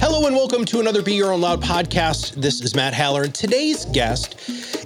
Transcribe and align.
Hello 0.00 0.26
and 0.26 0.34
welcome 0.34 0.64
to 0.64 0.80
another 0.80 1.02
Be 1.02 1.14
Your 1.14 1.30
Own 1.32 1.42
Loud 1.42 1.60
podcast. 1.62 2.34
This 2.40 2.62
is 2.62 2.74
Matt 2.74 2.94
Haller, 2.94 3.24
and 3.24 3.34
today's 3.34 3.84
guest 3.86 4.40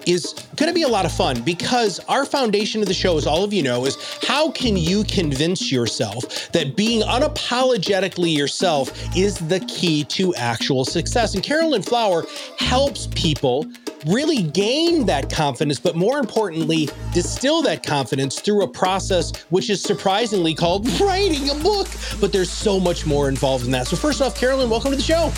is 0.08 0.32
going 0.56 0.70
to 0.70 0.74
be 0.74 0.82
a 0.82 0.88
lot 0.88 1.04
of 1.04 1.12
fun 1.12 1.42
because 1.42 2.00
our 2.08 2.24
foundation 2.24 2.80
of 2.80 2.88
the 2.88 2.94
show, 2.94 3.18
as 3.18 3.26
all 3.26 3.44
of 3.44 3.52
you 3.52 3.62
know, 3.62 3.84
is 3.84 3.96
how 4.26 4.50
can 4.50 4.76
you 4.76 5.04
convince 5.04 5.70
yourself 5.70 6.50
that 6.52 6.76
being 6.76 7.02
unapologetically 7.02 8.34
yourself 8.34 8.90
is 9.16 9.36
the 9.48 9.60
key 9.60 10.04
to 10.04 10.34
actual 10.34 10.84
success? 10.84 11.34
And 11.34 11.42
Carolyn 11.42 11.82
Flower 11.82 12.24
helps 12.58 13.08
people 13.08 13.66
really 14.06 14.42
gain 14.42 15.04
that 15.06 15.30
confidence, 15.30 15.78
but 15.78 15.94
more 15.94 16.18
importantly, 16.18 16.88
distill 17.12 17.60
that 17.62 17.82
confidence 17.82 18.40
through 18.40 18.62
a 18.62 18.68
process 18.68 19.36
which 19.50 19.68
is 19.68 19.82
surprisingly 19.82 20.54
called 20.54 20.88
writing 21.00 21.50
a 21.50 21.54
book. 21.56 21.88
But 22.20 22.32
there's 22.32 22.50
so 22.50 22.80
much 22.80 23.04
more 23.04 23.28
involved 23.28 23.66
in 23.66 23.72
that. 23.72 23.86
So, 23.86 23.96
first 23.96 24.22
off, 24.22 24.38
Carolyn, 24.38 24.70
welcome 24.70 24.90
to 24.90 24.96
the 24.96 25.02
show. 25.02 25.32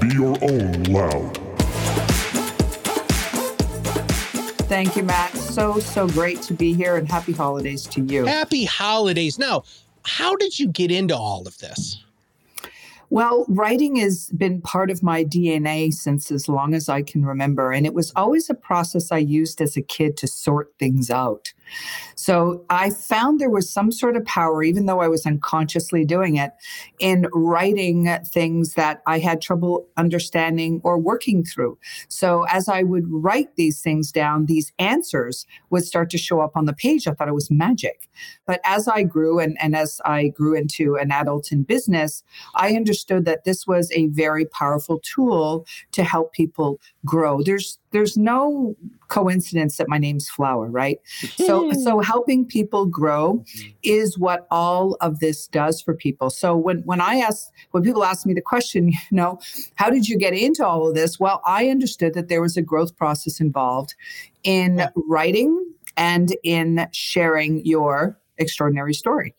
Be 0.00 0.14
your 0.14 0.36
own 0.42 0.82
loud. 0.84 1.41
Thank 4.72 4.96
you, 4.96 5.02
Matt. 5.02 5.36
So, 5.36 5.80
so 5.80 6.08
great 6.08 6.40
to 6.44 6.54
be 6.54 6.72
here 6.72 6.96
and 6.96 7.06
happy 7.06 7.32
holidays 7.32 7.82
to 7.88 8.00
you. 8.00 8.24
Happy 8.24 8.64
holidays. 8.64 9.38
Now, 9.38 9.64
how 10.06 10.34
did 10.34 10.58
you 10.58 10.66
get 10.66 10.90
into 10.90 11.14
all 11.14 11.46
of 11.46 11.58
this? 11.58 12.02
Well, 13.10 13.44
writing 13.50 13.96
has 13.96 14.30
been 14.30 14.62
part 14.62 14.90
of 14.90 15.02
my 15.02 15.24
DNA 15.24 15.92
since 15.92 16.32
as 16.32 16.48
long 16.48 16.72
as 16.72 16.88
I 16.88 17.02
can 17.02 17.22
remember. 17.22 17.70
And 17.70 17.84
it 17.84 17.92
was 17.92 18.14
always 18.16 18.48
a 18.48 18.54
process 18.54 19.12
I 19.12 19.18
used 19.18 19.60
as 19.60 19.76
a 19.76 19.82
kid 19.82 20.16
to 20.16 20.26
sort 20.26 20.72
things 20.78 21.10
out. 21.10 21.52
So 22.14 22.64
I 22.70 22.90
found 22.90 23.40
there 23.40 23.50
was 23.50 23.68
some 23.68 23.90
sort 23.90 24.16
of 24.16 24.24
power, 24.24 24.62
even 24.62 24.86
though 24.86 25.00
I 25.00 25.08
was 25.08 25.26
unconsciously 25.26 26.04
doing 26.04 26.36
it, 26.36 26.52
in 26.98 27.26
writing 27.32 28.08
things 28.26 28.74
that 28.74 29.02
I 29.06 29.18
had 29.18 29.40
trouble 29.40 29.86
understanding 29.96 30.80
or 30.84 30.98
working 30.98 31.44
through. 31.44 31.78
So 32.08 32.44
as 32.44 32.68
I 32.68 32.82
would 32.82 33.04
write 33.08 33.56
these 33.56 33.80
things 33.80 34.12
down, 34.12 34.46
these 34.46 34.72
answers 34.78 35.46
would 35.70 35.84
start 35.84 36.10
to 36.10 36.18
show 36.18 36.40
up 36.40 36.52
on 36.56 36.66
the 36.66 36.72
page. 36.72 37.06
I 37.06 37.12
thought 37.12 37.28
it 37.28 37.34
was 37.34 37.50
magic. 37.50 38.08
But 38.46 38.60
as 38.64 38.88
I 38.88 39.02
grew 39.02 39.38
and, 39.38 39.56
and 39.60 39.74
as 39.74 40.00
I 40.04 40.28
grew 40.28 40.54
into 40.54 40.96
an 40.96 41.10
adult 41.10 41.52
in 41.52 41.62
business, 41.62 42.22
I 42.54 42.74
understood 42.74 43.24
that 43.24 43.44
this 43.44 43.66
was 43.66 43.90
a 43.92 44.06
very 44.08 44.44
powerful 44.44 45.00
tool 45.00 45.66
to 45.92 46.04
help 46.04 46.32
people 46.32 46.80
grow. 47.04 47.42
There's 47.42 47.78
there's 47.92 48.16
no 48.16 48.76
coincidence 49.08 49.76
that 49.76 49.88
my 49.88 49.98
name's 49.98 50.28
Flower, 50.28 50.66
right? 50.68 50.98
So 51.36 51.70
hmm. 51.70 51.78
so 51.78 52.00
helping 52.00 52.44
people 52.44 52.86
grow 52.86 53.34
mm-hmm. 53.34 53.68
is 53.82 54.18
what 54.18 54.46
all 54.50 54.96
of 55.00 55.20
this 55.20 55.46
does 55.46 55.80
for 55.80 55.94
people. 55.94 56.30
So 56.30 56.56
when 56.56 56.78
when 56.78 57.00
I 57.00 57.16
ask 57.16 57.48
when 57.70 57.82
people 57.82 58.04
ask 58.04 58.26
me 58.26 58.34
the 58.34 58.42
question, 58.42 58.88
you 58.92 58.98
know, 59.10 59.38
how 59.76 59.90
did 59.90 60.08
you 60.08 60.18
get 60.18 60.34
into 60.34 60.66
all 60.66 60.88
of 60.88 60.94
this? 60.94 61.20
Well, 61.20 61.40
I 61.46 61.68
understood 61.68 62.14
that 62.14 62.28
there 62.28 62.42
was 62.42 62.56
a 62.56 62.62
growth 62.62 62.96
process 62.96 63.40
involved 63.40 63.94
in 64.42 64.88
writing 65.08 65.72
and 65.96 66.34
in 66.42 66.88
sharing 66.92 67.64
your 67.64 68.18
extraordinary 68.38 68.94
story 68.94 69.34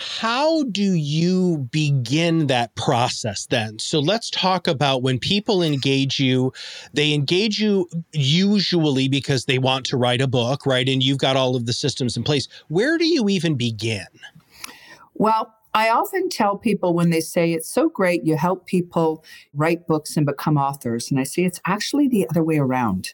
how 0.00 0.62
do 0.64 0.94
you 0.94 1.68
begin 1.70 2.46
that 2.46 2.74
process 2.74 3.44
then? 3.46 3.78
So 3.78 4.00
let's 4.00 4.30
talk 4.30 4.66
about 4.66 5.02
when 5.02 5.18
people 5.18 5.62
engage 5.62 6.18
you, 6.18 6.54
they 6.94 7.12
engage 7.12 7.58
you 7.58 7.86
usually 8.12 9.08
because 9.08 9.44
they 9.44 9.58
want 9.58 9.84
to 9.86 9.98
write 9.98 10.22
a 10.22 10.26
book, 10.26 10.64
right? 10.64 10.88
And 10.88 11.02
you've 11.02 11.18
got 11.18 11.36
all 11.36 11.54
of 11.54 11.66
the 11.66 11.74
systems 11.74 12.16
in 12.16 12.22
place. 12.22 12.48
Where 12.68 12.96
do 12.96 13.04
you 13.06 13.28
even 13.28 13.56
begin? 13.56 14.06
Well, 15.12 15.54
I 15.74 15.90
often 15.90 16.30
tell 16.30 16.56
people 16.56 16.94
when 16.94 17.10
they 17.10 17.20
say 17.20 17.52
it's 17.52 17.70
so 17.70 17.90
great 17.90 18.24
you 18.24 18.38
help 18.38 18.64
people 18.64 19.22
write 19.52 19.86
books 19.86 20.16
and 20.16 20.24
become 20.24 20.56
authors. 20.56 21.10
And 21.10 21.20
I 21.20 21.24
say 21.24 21.44
it's 21.44 21.60
actually 21.66 22.08
the 22.08 22.26
other 22.30 22.42
way 22.42 22.56
around. 22.56 23.12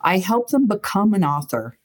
I 0.00 0.18
help 0.18 0.50
them 0.50 0.68
become 0.68 1.14
an 1.14 1.24
author 1.24 1.78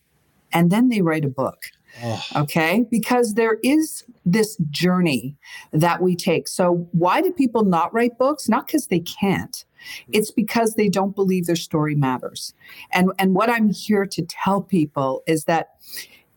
and 0.54 0.70
then 0.70 0.90
they 0.90 1.02
write 1.02 1.26
a 1.26 1.30
book. 1.30 1.64
Oh. 2.04 2.24
Okay. 2.36 2.86
Because 2.90 3.34
there 3.34 3.58
is 3.64 4.04
this 4.26 4.58
journey 4.70 5.36
that 5.72 6.02
we 6.02 6.16
take. 6.16 6.48
So, 6.48 6.88
why 6.92 7.22
do 7.22 7.32
people 7.32 7.64
not 7.64 7.94
write 7.94 8.18
books? 8.18 8.50
Not 8.50 8.68
because 8.68 8.88
they 8.88 9.00
can't. 9.00 9.52
Mm-hmm. 9.54 10.12
It's 10.14 10.32
because 10.32 10.74
they 10.74 10.90
don't 10.90 11.16
believe 11.16 11.46
their 11.46 11.56
story 11.56 11.96
matters. 11.96 12.54
And, 12.92 13.12
and 13.18 13.34
what 13.34 13.50
I'm 13.50 13.70
here 13.70 14.06
to 14.06 14.22
tell 14.24 14.62
people 14.62 15.24
is 15.28 15.46
that 15.46 15.70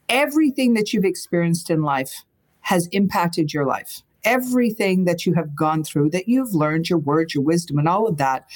everything 0.08 0.74
that 0.74 0.92
you've 0.92 1.04
experienced 1.04 1.70
in 1.70 1.82
life 1.82 2.24
has 2.62 2.86
impacted 2.88 3.52
your 3.52 3.66
life. 3.66 4.02
Everything 4.24 5.04
that 5.04 5.24
you 5.24 5.32
have 5.34 5.56
gone 5.56 5.82
through, 5.82 6.10
that 6.10 6.28
you've 6.28 6.54
learned, 6.54 6.90
your 6.90 6.98
words, 6.98 7.34
your 7.34 7.42
wisdom, 7.42 7.78
and 7.78 7.88
all 7.88 8.06
of 8.06 8.18
that. 8.18 8.46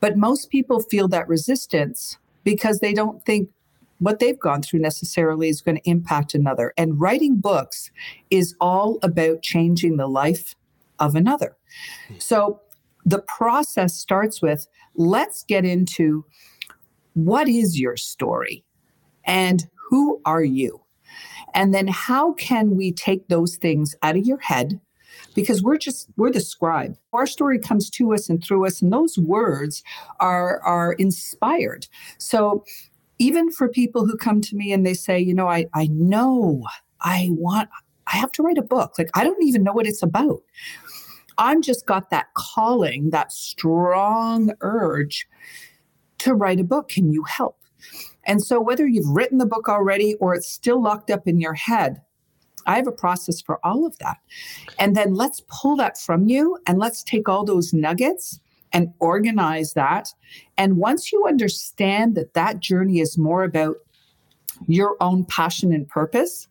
But 0.00 0.16
most 0.16 0.50
people 0.50 0.80
feel 0.80 1.06
that 1.08 1.28
resistance 1.28 2.16
because 2.44 2.78
they 2.78 2.94
don't 2.94 3.22
think 3.24 3.50
what 4.00 4.18
they've 4.18 4.38
gone 4.38 4.62
through 4.62 4.80
necessarily 4.80 5.48
is 5.48 5.60
going 5.60 5.76
to 5.76 5.88
impact 5.88 6.34
another. 6.34 6.72
And 6.76 7.00
writing 7.00 7.36
books 7.36 7.90
is 8.30 8.56
all 8.60 8.98
about 9.02 9.42
changing 9.42 9.96
the 9.96 10.08
life 10.08 10.56
of 10.98 11.14
another. 11.14 11.56
So 12.18 12.60
the 13.04 13.20
process 13.20 13.94
starts 13.94 14.42
with 14.42 14.66
let's 14.94 15.44
get 15.44 15.64
into 15.64 16.24
what 17.14 17.48
is 17.48 17.78
your 17.78 17.96
story 17.96 18.64
and 19.24 19.68
who 19.88 20.20
are 20.24 20.44
you? 20.44 20.82
And 21.54 21.74
then 21.74 21.88
how 21.88 22.32
can 22.34 22.76
we 22.76 22.92
take 22.92 23.28
those 23.28 23.56
things 23.56 23.94
out 24.02 24.16
of 24.16 24.26
your 24.26 24.38
head? 24.38 24.80
Because 25.34 25.62
we're 25.62 25.78
just 25.78 26.08
we're 26.16 26.30
the 26.30 26.40
scribe. 26.40 26.96
Our 27.12 27.26
story 27.26 27.58
comes 27.58 27.90
to 27.90 28.14
us 28.14 28.28
and 28.28 28.42
through 28.42 28.66
us, 28.66 28.80
and 28.80 28.92
those 28.92 29.18
words 29.18 29.82
are 30.18 30.60
are 30.62 30.92
inspired. 30.94 31.88
So 32.18 32.64
even 33.20 33.52
for 33.52 33.68
people 33.68 34.06
who 34.06 34.16
come 34.16 34.40
to 34.40 34.56
me 34.56 34.72
and 34.72 34.84
they 34.84 34.94
say, 34.94 35.20
you 35.20 35.34
know, 35.34 35.46
I, 35.46 35.66
I 35.74 35.88
know 35.88 36.64
I 37.02 37.28
want, 37.32 37.68
I 38.06 38.16
have 38.16 38.32
to 38.32 38.42
write 38.42 38.56
a 38.56 38.62
book. 38.62 38.94
Like, 38.98 39.10
I 39.14 39.22
don't 39.22 39.44
even 39.44 39.62
know 39.62 39.74
what 39.74 39.86
it's 39.86 40.02
about. 40.02 40.40
I'm 41.36 41.60
just 41.60 41.84
got 41.86 42.08
that 42.10 42.28
calling, 42.34 43.10
that 43.10 43.30
strong 43.30 44.52
urge 44.62 45.28
to 46.18 46.34
write 46.34 46.60
a 46.60 46.64
book. 46.64 46.88
Can 46.88 47.12
you 47.12 47.22
help? 47.24 47.58
And 48.24 48.42
so, 48.42 48.60
whether 48.60 48.86
you've 48.86 49.08
written 49.08 49.38
the 49.38 49.46
book 49.46 49.68
already 49.68 50.14
or 50.14 50.34
it's 50.34 50.50
still 50.50 50.82
locked 50.82 51.10
up 51.10 51.28
in 51.28 51.40
your 51.40 51.54
head, 51.54 52.00
I 52.66 52.76
have 52.76 52.86
a 52.86 52.92
process 52.92 53.40
for 53.40 53.58
all 53.64 53.86
of 53.86 53.98
that. 53.98 54.16
And 54.78 54.96
then 54.96 55.14
let's 55.14 55.42
pull 55.48 55.76
that 55.76 55.98
from 55.98 56.26
you 56.26 56.58
and 56.66 56.78
let's 56.78 57.02
take 57.02 57.28
all 57.28 57.44
those 57.44 57.72
nuggets 57.72 58.40
and 58.72 58.92
organize 58.98 59.72
that. 59.74 60.08
And 60.56 60.76
once 60.76 61.12
you 61.12 61.26
understand 61.26 62.14
that 62.14 62.34
that 62.34 62.60
journey 62.60 63.00
is 63.00 63.18
more 63.18 63.44
about 63.44 63.76
your 64.66 64.96
own 65.00 65.24
passion 65.24 65.72
and 65.72 65.88
purpose, 65.88 66.48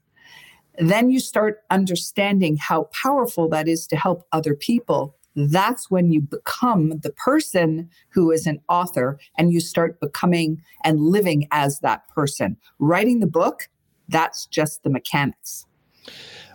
then 0.77 1.11
you 1.11 1.19
start 1.19 1.63
understanding 1.69 2.57
how 2.57 2.89
powerful 2.93 3.49
that 3.49 3.67
is 3.67 3.85
to 3.87 3.95
help 3.95 4.25
other 4.31 4.55
people. 4.55 5.15
That's 5.35 5.91
when 5.91 6.11
you 6.11 6.21
become 6.21 6.99
the 6.99 7.11
person 7.11 7.89
who 8.09 8.31
is 8.31 8.47
an 8.47 8.59
author 8.69 9.19
and 9.37 9.51
you 9.53 9.59
start 9.59 9.99
becoming 9.99 10.61
and 10.83 10.99
living 10.99 11.47
as 11.51 11.79
that 11.79 12.07
person. 12.09 12.57
Writing 12.79 13.19
the 13.19 13.27
book, 13.27 13.69
that's 14.07 14.45
just 14.47 14.83
the 14.83 14.89
mechanics. 14.89 15.65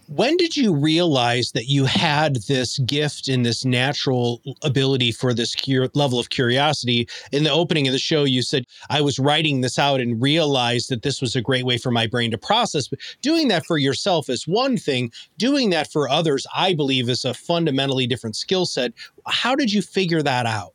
When 0.08 0.36
did 0.36 0.56
you 0.56 0.74
realize 0.74 1.52
that 1.52 1.66
you 1.66 1.86
had 1.86 2.36
this 2.46 2.78
gift 2.80 3.28
and 3.28 3.44
this 3.44 3.64
natural 3.64 4.42
ability 4.62 5.12
for 5.12 5.32
this 5.32 5.54
cur- 5.54 5.88
level 5.94 6.18
of 6.18 6.28
curiosity? 6.28 7.08
In 7.32 7.44
the 7.44 7.50
opening 7.50 7.86
of 7.88 7.92
the 7.92 7.98
show, 7.98 8.24
you 8.24 8.42
said, 8.42 8.64
I 8.90 9.00
was 9.00 9.18
writing 9.18 9.62
this 9.62 9.78
out 9.78 10.00
and 10.00 10.20
realized 10.20 10.90
that 10.90 11.02
this 11.02 11.22
was 11.22 11.34
a 11.34 11.40
great 11.40 11.64
way 11.64 11.78
for 11.78 11.90
my 11.90 12.06
brain 12.06 12.30
to 12.32 12.38
process. 12.38 12.86
But 12.88 12.98
doing 13.22 13.48
that 13.48 13.64
for 13.64 13.78
yourself 13.78 14.28
is 14.28 14.46
one 14.46 14.76
thing, 14.76 15.10
doing 15.38 15.70
that 15.70 15.90
for 15.90 16.08
others, 16.08 16.46
I 16.54 16.74
believe, 16.74 17.08
is 17.08 17.24
a 17.24 17.32
fundamentally 17.32 18.06
different 18.06 18.36
skill 18.36 18.66
set. 18.66 18.92
How 19.26 19.54
did 19.54 19.72
you 19.72 19.80
figure 19.80 20.22
that 20.22 20.44
out? 20.44 20.74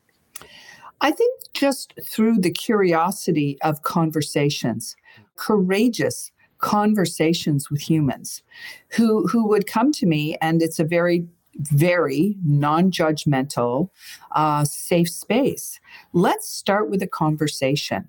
I 1.01 1.12
think 1.12 1.39
just 1.53 1.94
through 2.03 2.39
the 2.39 2.51
curiosity 2.51 3.57
of 3.62 3.83
conversations, 3.83 4.95
courageous 5.36 6.31
conversations 6.59 7.69
with 7.69 7.81
humans 7.81 8.44
who 8.89 9.27
who 9.27 9.47
would 9.47 9.65
come 9.65 9.91
to 9.91 10.06
me 10.06 10.38
and 10.41 10.61
it's 10.61 10.79
a 10.79 10.83
very 10.83 11.25
very 11.59 12.38
non-judgmental 12.45 13.89
uh, 14.31 14.63
safe 14.63 15.09
space. 15.09 15.79
Let's 16.13 16.50
start 16.50 16.89
with 16.89 17.01
a 17.01 17.07
conversation. 17.07 18.07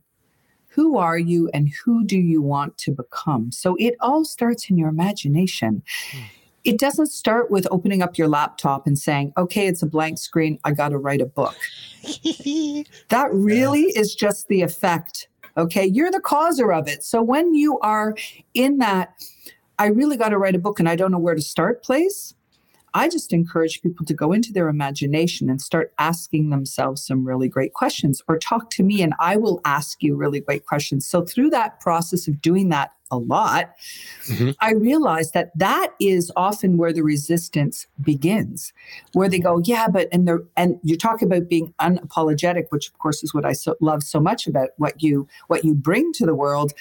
Who 0.69 0.97
are 0.99 1.19
you 1.19 1.51
and 1.53 1.73
who 1.85 2.05
do 2.05 2.19
you 2.19 2.43
want 2.43 2.79
to 2.79 2.93
become? 2.93 3.51
So 3.51 3.77
it 3.81 3.97
all 4.01 4.25
starts 4.25 4.71
in 4.71 4.79
your 4.79 4.89
imagination. 4.89 5.83
It 6.63 6.79
doesn't 6.79 7.09
start 7.09 7.51
with 7.51 7.67
opening 7.71 8.03
up 8.03 8.19
your 8.19 8.29
laptop 8.29 8.87
and 8.87 8.99
saying 8.99 9.33
okay 9.37 9.67
it's 9.67 9.83
a 9.83 9.87
blank 9.87 10.19
screen 10.19 10.59
i 10.63 10.73
got 10.73 10.91
to 10.91 10.99
write 10.99 11.21
a 11.21 11.27
book. 11.27 11.57
That 13.09 13.29
really 13.33 13.87
is 13.97 14.15
just 14.15 14.49
the 14.49 14.63
effect 14.63 15.29
Okay. 15.57 15.87
You're 15.87 16.11
the 16.11 16.21
causer 16.21 16.73
of 16.73 16.89
it. 16.89 17.05
So 17.05 17.23
when 17.23 17.55
you 17.55 17.79
are 17.81 18.15
in 18.55 18.79
that 18.79 19.15
I 19.79 19.87
really 19.87 20.17
got 20.17 20.29
to 20.29 20.39
write 20.39 20.55
a 20.55 20.59
book 20.59 20.79
and 20.79 20.89
I 20.89 20.97
don't 20.97 21.11
know 21.11 21.19
where 21.19 21.35
to 21.35 21.41
start 21.41 21.83
place, 21.83 22.35
I 22.93 23.09
just 23.09 23.33
encourage 23.33 23.83
people 23.83 24.05
to 24.07 24.15
go 24.15 24.33
into 24.33 24.53
their 24.53 24.69
imagination 24.69 25.49
and 25.49 25.61
start 25.61 25.93
asking 25.99 26.51
themselves 26.51 27.07
some 27.07 27.25
really 27.25 27.49
great 27.49 27.73
questions 27.73 28.21
or 28.29 28.39
talk 28.39 28.71
to 28.71 28.83
me 28.83 29.01
and 29.01 29.15
I 29.21 29.37
will 29.37 29.61
ask 29.65 30.03
you 30.03 30.17
really 30.17 30.41
great 30.41 30.67
questions. 30.67 31.07
So, 31.07 31.25
through 31.25 31.51
that 31.51 31.81
process 31.81 32.29
of 32.29 32.43
doing 32.43 32.69
that 32.71 32.93
a 33.11 33.19
lot, 33.19 33.77
mm-hmm. 34.27 34.51
I 34.61 34.73
realized 34.73 35.35
that 35.35 35.57
that 35.59 35.95
is 36.01 36.31
often 36.37 36.77
where 36.77 36.93
the 36.93 37.03
resistance 37.03 37.87
begins, 38.01 38.73
where 39.13 39.29
they 39.29 39.39
go, 39.39 39.61
yeah, 39.65 39.89
but 39.89 40.09
and 40.13 40.29
the 40.29 40.47
and 40.57 40.79
you 40.83 40.97
talk 40.97 41.23
about 41.23 41.49
being 41.49 41.75
unapologetic, 41.81 42.67
which 42.71 42.89
of 42.89 42.99
course 42.99 43.23
is 43.23 43.35
what 43.35 43.45
I 43.45 43.53
so, 43.53 43.77
love 43.81 44.03
so 44.03 44.21
much 44.21 44.47
about 44.47 44.71
what 44.77 45.03
you 45.03 45.29
what 45.49 45.65
you 45.65 45.75
bring 45.75 46.13
to 46.15 46.27
the 46.27 46.35
world. 46.35 46.73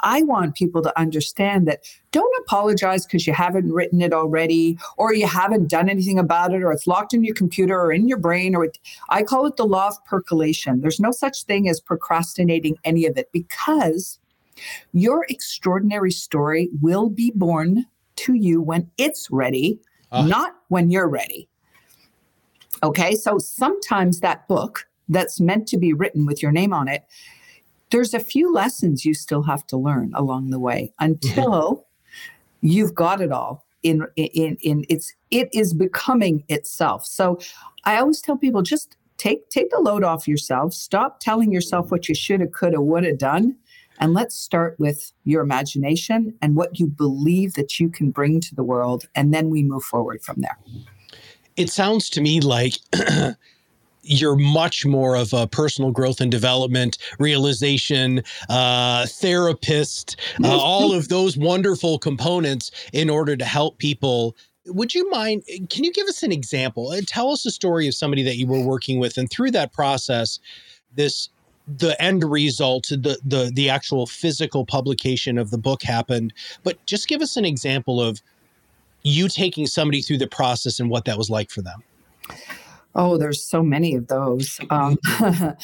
I 0.00 0.22
want 0.22 0.54
people 0.54 0.82
to 0.82 0.98
understand 0.98 1.66
that 1.68 1.84
don't 2.10 2.34
apologize 2.42 3.06
because 3.06 3.26
you 3.26 3.32
haven't 3.32 3.72
written 3.72 4.02
it 4.02 4.12
already 4.12 4.78
or 4.96 5.14
you 5.14 5.26
haven't 5.26 5.68
done 5.68 5.88
anything 5.88 6.18
about 6.18 6.52
it 6.52 6.62
or 6.62 6.72
it's 6.72 6.86
locked 6.86 7.14
in 7.14 7.24
your 7.24 7.34
computer 7.34 7.80
or 7.80 7.92
in 7.92 8.08
your 8.08 8.18
brain 8.18 8.54
or 8.54 8.64
it, 8.64 8.78
I 9.08 9.22
call 9.22 9.46
it 9.46 9.56
the 9.56 9.64
law 9.64 9.88
of 9.88 10.04
percolation. 10.04 10.80
There's 10.80 11.00
no 11.00 11.12
such 11.12 11.44
thing 11.44 11.68
as 11.68 11.80
procrastinating 11.80 12.76
any 12.84 13.06
of 13.06 13.16
it 13.16 13.30
because 13.32 14.18
your 14.92 15.26
extraordinary 15.28 16.10
story 16.10 16.68
will 16.80 17.08
be 17.08 17.32
born 17.34 17.86
to 18.16 18.34
you 18.34 18.60
when 18.60 18.90
it's 18.98 19.30
ready, 19.30 19.80
uh. 20.10 20.24
not 20.26 20.56
when 20.68 20.90
you're 20.90 21.08
ready. 21.08 21.48
Okay, 22.82 23.14
so 23.14 23.38
sometimes 23.38 24.20
that 24.20 24.46
book 24.48 24.88
that's 25.08 25.40
meant 25.40 25.68
to 25.68 25.78
be 25.78 25.92
written 25.92 26.26
with 26.26 26.42
your 26.42 26.52
name 26.52 26.72
on 26.72 26.88
it, 26.88 27.04
there's 27.90 28.14
a 28.14 28.20
few 28.20 28.52
lessons 28.52 29.04
you 29.04 29.14
still 29.14 29.42
have 29.42 29.66
to 29.68 29.76
learn 29.76 30.12
along 30.14 30.50
the 30.50 30.58
way 30.58 30.92
until 30.98 31.44
mm-hmm. 31.44 32.66
you've 32.66 32.94
got 32.94 33.20
it 33.20 33.30
all 33.30 33.64
in 33.82 34.06
in 34.16 34.56
in 34.62 34.84
it's 34.88 35.12
it 35.30 35.48
is 35.52 35.74
becoming 35.74 36.44
itself. 36.48 37.04
So 37.04 37.38
I 37.84 37.98
always 37.98 38.20
tell 38.20 38.36
people 38.36 38.62
just 38.62 38.96
take 39.18 39.48
take 39.50 39.70
the 39.70 39.80
load 39.80 40.04
off 40.04 40.26
yourself. 40.26 40.72
Stop 40.72 41.20
telling 41.20 41.52
yourself 41.52 41.90
what 41.90 42.08
you 42.08 42.14
should 42.14 42.40
have, 42.40 42.52
could 42.52 42.72
have, 42.72 42.82
would 42.82 43.04
have 43.04 43.18
done, 43.18 43.56
and 44.02 44.14
let's 44.14 44.34
start 44.34 44.74
with 44.80 45.12
your 45.22 45.42
imagination 45.42 46.34
and 46.42 46.56
what 46.56 46.80
you 46.80 46.88
believe 46.88 47.54
that 47.54 47.78
you 47.78 47.88
can 47.88 48.10
bring 48.10 48.40
to 48.40 48.52
the 48.52 48.64
world. 48.64 49.06
And 49.14 49.32
then 49.32 49.48
we 49.48 49.62
move 49.62 49.84
forward 49.84 50.24
from 50.24 50.40
there. 50.40 50.58
It 51.56 51.70
sounds 51.70 52.10
to 52.10 52.20
me 52.20 52.40
like 52.40 52.74
you're 54.02 54.34
much 54.34 54.84
more 54.84 55.14
of 55.14 55.32
a 55.32 55.46
personal 55.46 55.92
growth 55.92 56.20
and 56.20 56.32
development, 56.32 56.98
realization, 57.20 58.24
uh, 58.48 59.06
therapist, 59.06 60.16
uh, 60.42 60.48
all 60.48 60.92
of 60.92 61.08
those 61.08 61.36
wonderful 61.36 62.00
components 62.00 62.72
in 62.92 63.08
order 63.08 63.36
to 63.36 63.44
help 63.44 63.78
people. 63.78 64.36
Would 64.66 64.96
you 64.96 65.08
mind? 65.10 65.44
Can 65.70 65.84
you 65.84 65.92
give 65.92 66.08
us 66.08 66.24
an 66.24 66.32
example? 66.32 66.92
Tell 67.06 67.30
us 67.30 67.46
a 67.46 67.52
story 67.52 67.86
of 67.86 67.94
somebody 67.94 68.24
that 68.24 68.36
you 68.36 68.48
were 68.48 68.64
working 68.64 68.98
with, 68.98 69.16
and 69.16 69.30
through 69.30 69.52
that 69.52 69.72
process, 69.72 70.40
this 70.92 71.28
the 71.66 72.00
end 72.02 72.24
result, 72.24 72.88
the 72.88 73.18
the 73.24 73.50
the 73.54 73.70
actual 73.70 74.06
physical 74.06 74.64
publication 74.66 75.38
of 75.38 75.50
the 75.50 75.58
book 75.58 75.82
happened. 75.82 76.32
But 76.64 76.84
just 76.86 77.08
give 77.08 77.22
us 77.22 77.36
an 77.36 77.44
example 77.44 78.00
of 78.00 78.22
you 79.02 79.28
taking 79.28 79.66
somebody 79.66 80.02
through 80.02 80.18
the 80.18 80.26
process 80.26 80.80
and 80.80 80.90
what 80.90 81.04
that 81.04 81.18
was 81.18 81.30
like 81.30 81.50
for 81.50 81.62
them. 81.62 81.82
Oh, 82.94 83.16
there's 83.16 83.42
so 83.42 83.62
many 83.62 83.94
of 83.94 84.08
those. 84.08 84.60
Um, 84.70 84.98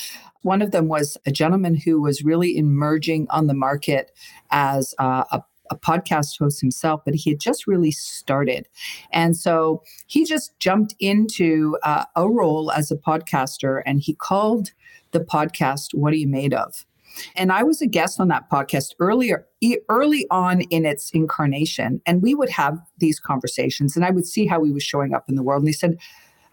one 0.43 0.63
of 0.63 0.71
them 0.71 0.89
was 0.89 1.17
a 1.27 1.31
gentleman 1.31 1.77
who 1.77 2.01
was 2.01 2.23
really 2.23 2.57
emerging 2.57 3.27
on 3.31 3.47
the 3.47 3.55
market 3.55 4.13
as 4.51 4.95
uh, 4.99 5.25
a 5.31 5.43
a 5.71 5.77
podcast 5.77 6.39
host 6.39 6.61
himself, 6.61 7.01
but 7.05 7.15
he 7.15 7.31
had 7.31 7.41
just 7.41 7.67
really 7.67 7.91
started. 7.91 8.69
And 9.13 9.37
so 9.37 9.83
he 10.07 10.25
just 10.25 10.59
jumped 10.59 10.95
into 11.01 11.77
uh, 11.83 12.05
a 12.17 12.29
role 12.29 12.71
as 12.71 12.91
a 12.91 12.97
podcaster 12.97 13.83
and 13.87 14.01
he 14.01 14.15
called 14.15 14.71
the 15.13 15.21
podcast 15.21 15.95
What 15.95 16.13
Are 16.13 16.17
You 16.17 16.29
Made 16.29 16.55
Of? 16.55 16.85
And 17.35 17.51
I 17.51 17.63
was 17.63 17.81
a 17.81 17.87
guest 17.87 18.21
on 18.21 18.29
that 18.29 18.51
podcast 18.51 18.95
earlier, 19.01 19.47
early 19.89 20.27
on 20.31 20.61
in 20.63 20.85
its 20.85 21.11
incarnation. 21.11 22.01
And 22.07 22.23
we 22.23 22.35
would 22.35 22.51
have 22.51 22.79
these 22.99 23.19
conversations 23.19 23.97
and 23.97 24.05
I 24.05 24.11
would 24.11 24.27
see 24.27 24.47
how 24.47 24.63
he 24.63 24.71
was 24.71 24.83
showing 24.83 25.15
up 25.15 25.29
in 25.29 25.35
the 25.35 25.43
world. 25.43 25.63
And 25.63 25.69
he 25.69 25.73
said, 25.73 25.99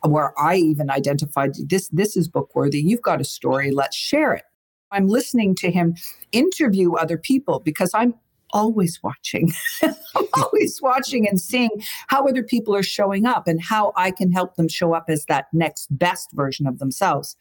where 0.04 0.40
I 0.40 0.56
even 0.58 0.90
identified 0.90 1.52
this, 1.68 1.90
this 1.90 2.16
is 2.16 2.28
book 2.28 2.56
worthy. 2.56 2.82
You've 2.82 3.02
got 3.02 3.22
a 3.22 3.26
story. 3.26 3.72
Let's 3.72 3.96
share 3.96 4.34
it. 4.34 4.44
I'm 4.92 5.08
listening 5.08 5.56
to 5.56 5.72
him 5.72 5.96
interview 6.32 6.94
other 6.94 7.18
people 7.18 7.60
because 7.60 7.92
I'm 7.94 8.14
always 8.56 9.04
watching. 9.04 9.52
I'm 9.84 10.28
always 10.34 10.82
watching 10.82 11.28
and 11.28 11.40
seeing 11.40 11.70
how 12.08 12.26
other 12.26 12.42
people 12.42 12.74
are 12.74 12.84
showing 12.84 13.26
up 13.26 13.48
and 13.48 13.62
how 13.62 13.92
I 13.98 14.10
can 14.10 14.32
help 14.32 14.56
them 14.56 14.70
show 14.70 14.94
up 14.94 15.06
as 15.10 15.26
that 15.26 15.48
next 15.54 15.96
best 15.96 16.32
version 16.32 16.66
of 16.66 16.80
themselves. 16.80 17.36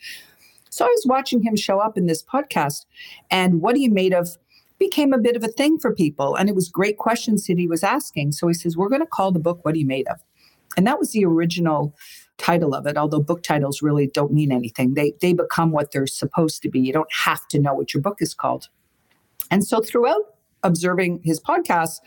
So 0.71 0.85
I 0.85 0.89
was 0.89 1.07
watching 1.07 1.41
him 1.41 1.55
show 1.55 1.79
up 1.79 1.97
in 1.97 2.07
this 2.07 2.23
podcast, 2.23 2.85
and 3.31 3.63
what 3.63 3.77
he 3.77 3.89
made 3.89 4.13
of 4.13 4.37
became 4.81 5.13
a 5.13 5.19
bit 5.19 5.37
of 5.37 5.45
a 5.45 5.49
thing 5.49 5.79
for 5.79 5.95
people. 5.95 6.35
And 6.35 6.49
it 6.49 6.57
was 6.57 6.69
great 6.69 6.99
questions 6.99 7.47
that 7.47 7.59
he 7.59 7.69
was 7.69 7.85
asking. 7.85 8.33
So 8.33 8.49
he 8.49 8.55
says, 8.55 8.77
We're 8.77 8.89
going 8.89 9.01
to 9.01 9.07
call 9.07 9.31
the 9.31 9.39
book 9.39 9.65
What 9.65 9.77
He 9.77 9.85
Made 9.85 10.09
of. 10.09 10.19
And 10.77 10.85
that 10.89 10.99
was 10.99 11.13
the 11.13 11.25
original 11.25 11.95
title 12.39 12.75
of 12.75 12.89
it, 12.89 12.97
although 12.97 13.21
book 13.21 13.45
titles 13.45 13.83
really 13.83 14.09
don't 14.09 14.33
mean 14.33 14.51
anything. 14.51 14.95
They, 14.95 15.15
they 15.21 15.33
become 15.33 15.71
what 15.71 15.93
they're 15.93 16.09
supposed 16.09 16.61
to 16.63 16.69
be. 16.69 16.81
You 16.81 16.93
don't 16.93 17.13
have 17.13 17.47
to 17.49 17.61
know 17.61 17.73
what 17.73 17.95
your 17.95 18.01
book 18.01 18.21
is 18.21 18.35
called. 18.35 18.69
And 19.53 19.65
so 19.65 19.81
throughout 19.81 20.34
observing 20.65 21.21
his 21.23 21.41
podcast, 21.41 22.01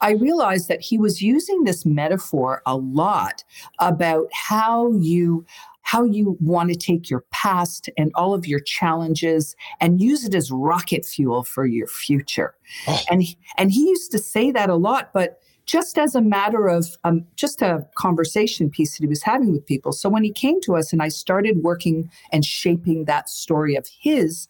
I 0.00 0.12
realized 0.12 0.68
that 0.68 0.80
he 0.80 0.96
was 0.96 1.20
using 1.20 1.64
this 1.64 1.84
metaphor 1.84 2.62
a 2.64 2.76
lot 2.76 3.44
about 3.78 4.28
how 4.32 4.92
you 4.92 5.44
how 5.82 6.04
you 6.04 6.36
want 6.40 6.68
to 6.68 6.76
take 6.76 7.10
your 7.10 7.24
past 7.32 7.90
and 7.96 8.12
all 8.14 8.32
of 8.32 8.46
your 8.46 8.60
challenges 8.60 9.56
and 9.80 10.00
use 10.00 10.24
it 10.24 10.34
as 10.36 10.50
rocket 10.52 11.04
fuel 11.04 11.42
for 11.42 11.66
your 11.66 11.88
future. 11.88 12.54
Oh. 12.86 13.00
And 13.10 13.22
he, 13.22 13.36
and 13.56 13.72
he 13.72 13.88
used 13.88 14.12
to 14.12 14.18
say 14.18 14.52
that 14.52 14.70
a 14.70 14.76
lot, 14.76 15.10
but 15.12 15.40
just 15.66 15.98
as 15.98 16.14
a 16.14 16.20
matter 16.20 16.68
of 16.68 16.86
um, 17.02 17.24
just 17.34 17.60
a 17.62 17.86
conversation 17.96 18.70
piece 18.70 18.96
that 18.96 19.02
he 19.02 19.08
was 19.08 19.22
having 19.22 19.52
with 19.52 19.66
people. 19.66 19.92
So 19.92 20.08
when 20.08 20.22
he 20.22 20.32
came 20.32 20.60
to 20.62 20.76
us 20.76 20.92
and 20.92 21.02
I 21.02 21.08
started 21.08 21.62
working 21.62 22.10
and 22.30 22.44
shaping 22.44 23.06
that 23.06 23.28
story 23.28 23.74
of 23.74 23.88
his, 24.00 24.48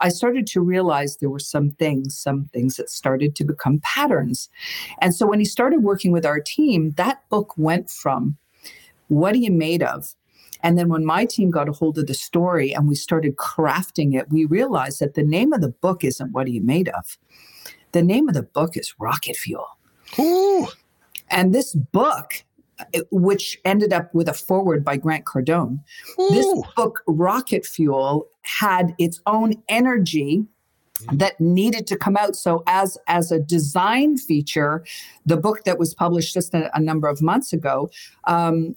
I 0.00 0.08
started 0.08 0.46
to 0.48 0.60
realize 0.60 1.16
there 1.16 1.30
were 1.30 1.38
some 1.38 1.70
things, 1.72 2.18
some 2.18 2.48
things 2.52 2.76
that 2.76 2.90
started 2.90 3.36
to 3.36 3.44
become 3.44 3.80
patterns. 3.82 4.48
And 5.00 5.14
so 5.14 5.26
when 5.26 5.38
he 5.38 5.44
started 5.44 5.82
working 5.82 6.12
with 6.12 6.26
our 6.26 6.40
team, 6.40 6.92
that 6.92 7.28
book 7.28 7.54
went 7.56 7.90
from 7.90 8.36
what 9.08 9.34
are 9.34 9.38
you 9.38 9.50
made 9.50 9.82
of? 9.82 10.14
And 10.62 10.78
then 10.78 10.88
when 10.88 11.04
my 11.04 11.24
team 11.24 11.50
got 11.50 11.68
a 11.68 11.72
hold 11.72 11.98
of 11.98 12.06
the 12.06 12.14
story 12.14 12.72
and 12.72 12.86
we 12.86 12.94
started 12.94 13.36
crafting 13.36 14.14
it, 14.14 14.30
we 14.30 14.44
realized 14.44 15.00
that 15.00 15.14
the 15.14 15.22
name 15.22 15.52
of 15.52 15.60
the 15.60 15.70
book 15.70 16.04
isn't 16.04 16.32
what 16.32 16.46
are 16.46 16.50
you 16.50 16.60
made 16.60 16.88
of? 16.90 17.18
The 17.92 18.02
name 18.02 18.28
of 18.28 18.34
the 18.34 18.42
book 18.42 18.76
is 18.76 18.94
Rocket 18.98 19.36
Fuel. 19.36 19.66
Ooh. 20.18 20.68
And 21.30 21.54
this 21.54 21.74
book 21.74 22.44
which 23.10 23.58
ended 23.64 23.92
up 23.92 24.14
with 24.14 24.28
a 24.28 24.34
forward 24.34 24.84
by 24.84 24.96
Grant 24.96 25.24
Cardone. 25.24 25.80
Ooh. 26.18 26.28
This 26.30 26.46
book, 26.76 27.02
Rocket 27.06 27.66
Fuel, 27.66 28.28
had 28.42 28.94
its 28.98 29.20
own 29.26 29.54
energy 29.68 30.44
that 31.12 31.40
needed 31.40 31.86
to 31.88 31.96
come 31.96 32.16
out. 32.16 32.36
So 32.36 32.62
as 32.66 32.98
as 33.06 33.32
a 33.32 33.38
design 33.38 34.18
feature 34.18 34.84
the 35.26 35.36
book 35.36 35.64
that 35.64 35.78
was 35.78 35.94
published 35.94 36.34
just 36.34 36.54
a, 36.54 36.74
a 36.76 36.80
number 36.80 37.08
of 37.08 37.22
months 37.22 37.52
ago 37.52 37.90
um, 38.24 38.76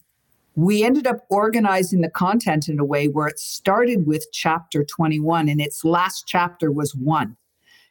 we 0.55 0.83
ended 0.83 1.07
up 1.07 1.25
organizing 1.29 2.01
the 2.01 2.09
content 2.09 2.69
in 2.69 2.79
a 2.79 2.85
way 2.85 3.07
where 3.07 3.27
it 3.27 3.39
started 3.39 4.05
with 4.05 4.25
chapter 4.31 4.83
21 4.83 5.49
and 5.49 5.59
its 5.59 5.83
last 5.83 6.27
chapter 6.27 6.71
was 6.71 6.93
one. 6.93 7.35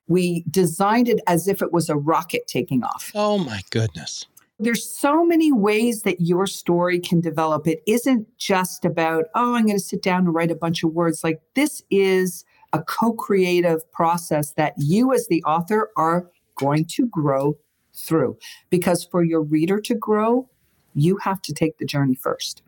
We 0.07 0.45
designed 0.51 1.09
it 1.09 1.21
as 1.27 1.49
if 1.49 1.61
it 1.61 1.73
was 1.73 1.89
a 1.89 1.97
rocket 1.97 2.47
taking 2.47 2.85
off. 2.85 3.11
Oh 3.15 3.39
my 3.39 3.63
goodness 3.71 4.27
there's 4.63 4.89
so 4.97 5.25
many 5.25 5.53
ways 5.53 6.03
that 6.03 6.21
your 6.21 6.47
story 6.47 7.01
can 7.01 7.21
develop. 7.21 7.67
It 7.67 7.83
isn't 7.87 8.27
just 8.39 8.85
about, 8.85 9.25
oh, 9.35 9.55
I'm 9.55 9.67
going 9.67 9.79
to 9.79 9.83
sit 9.83 10.03
down 10.03 10.21
and 10.21 10.35
write 10.35 10.51
a 10.51 10.57
bunch 10.57 10.83
of 10.83 10.93
words. 10.93 11.25
Like 11.25 11.41
this 11.55 11.83
is 11.91 12.45
a 12.73 12.83
co 12.83 13.13
creative 13.13 13.91
process 13.93 14.53
that 14.53 14.75
you, 14.77 15.13
as 15.13 15.27
the 15.29 15.43
author, 15.45 15.91
are 15.97 16.31
going 16.55 16.85
to 16.87 17.07
grow 17.07 17.57
through. 17.95 18.39
Because 18.71 19.05
for 19.05 19.23
your 19.23 19.43
reader 19.43 19.81
to 19.81 19.95
grow, 19.95 20.49
you 20.95 21.17
have 21.19 21.43
to 21.43 21.53
take 21.53 21.79
the 21.79 21.85
journey 21.85 22.15
first. 22.15 22.63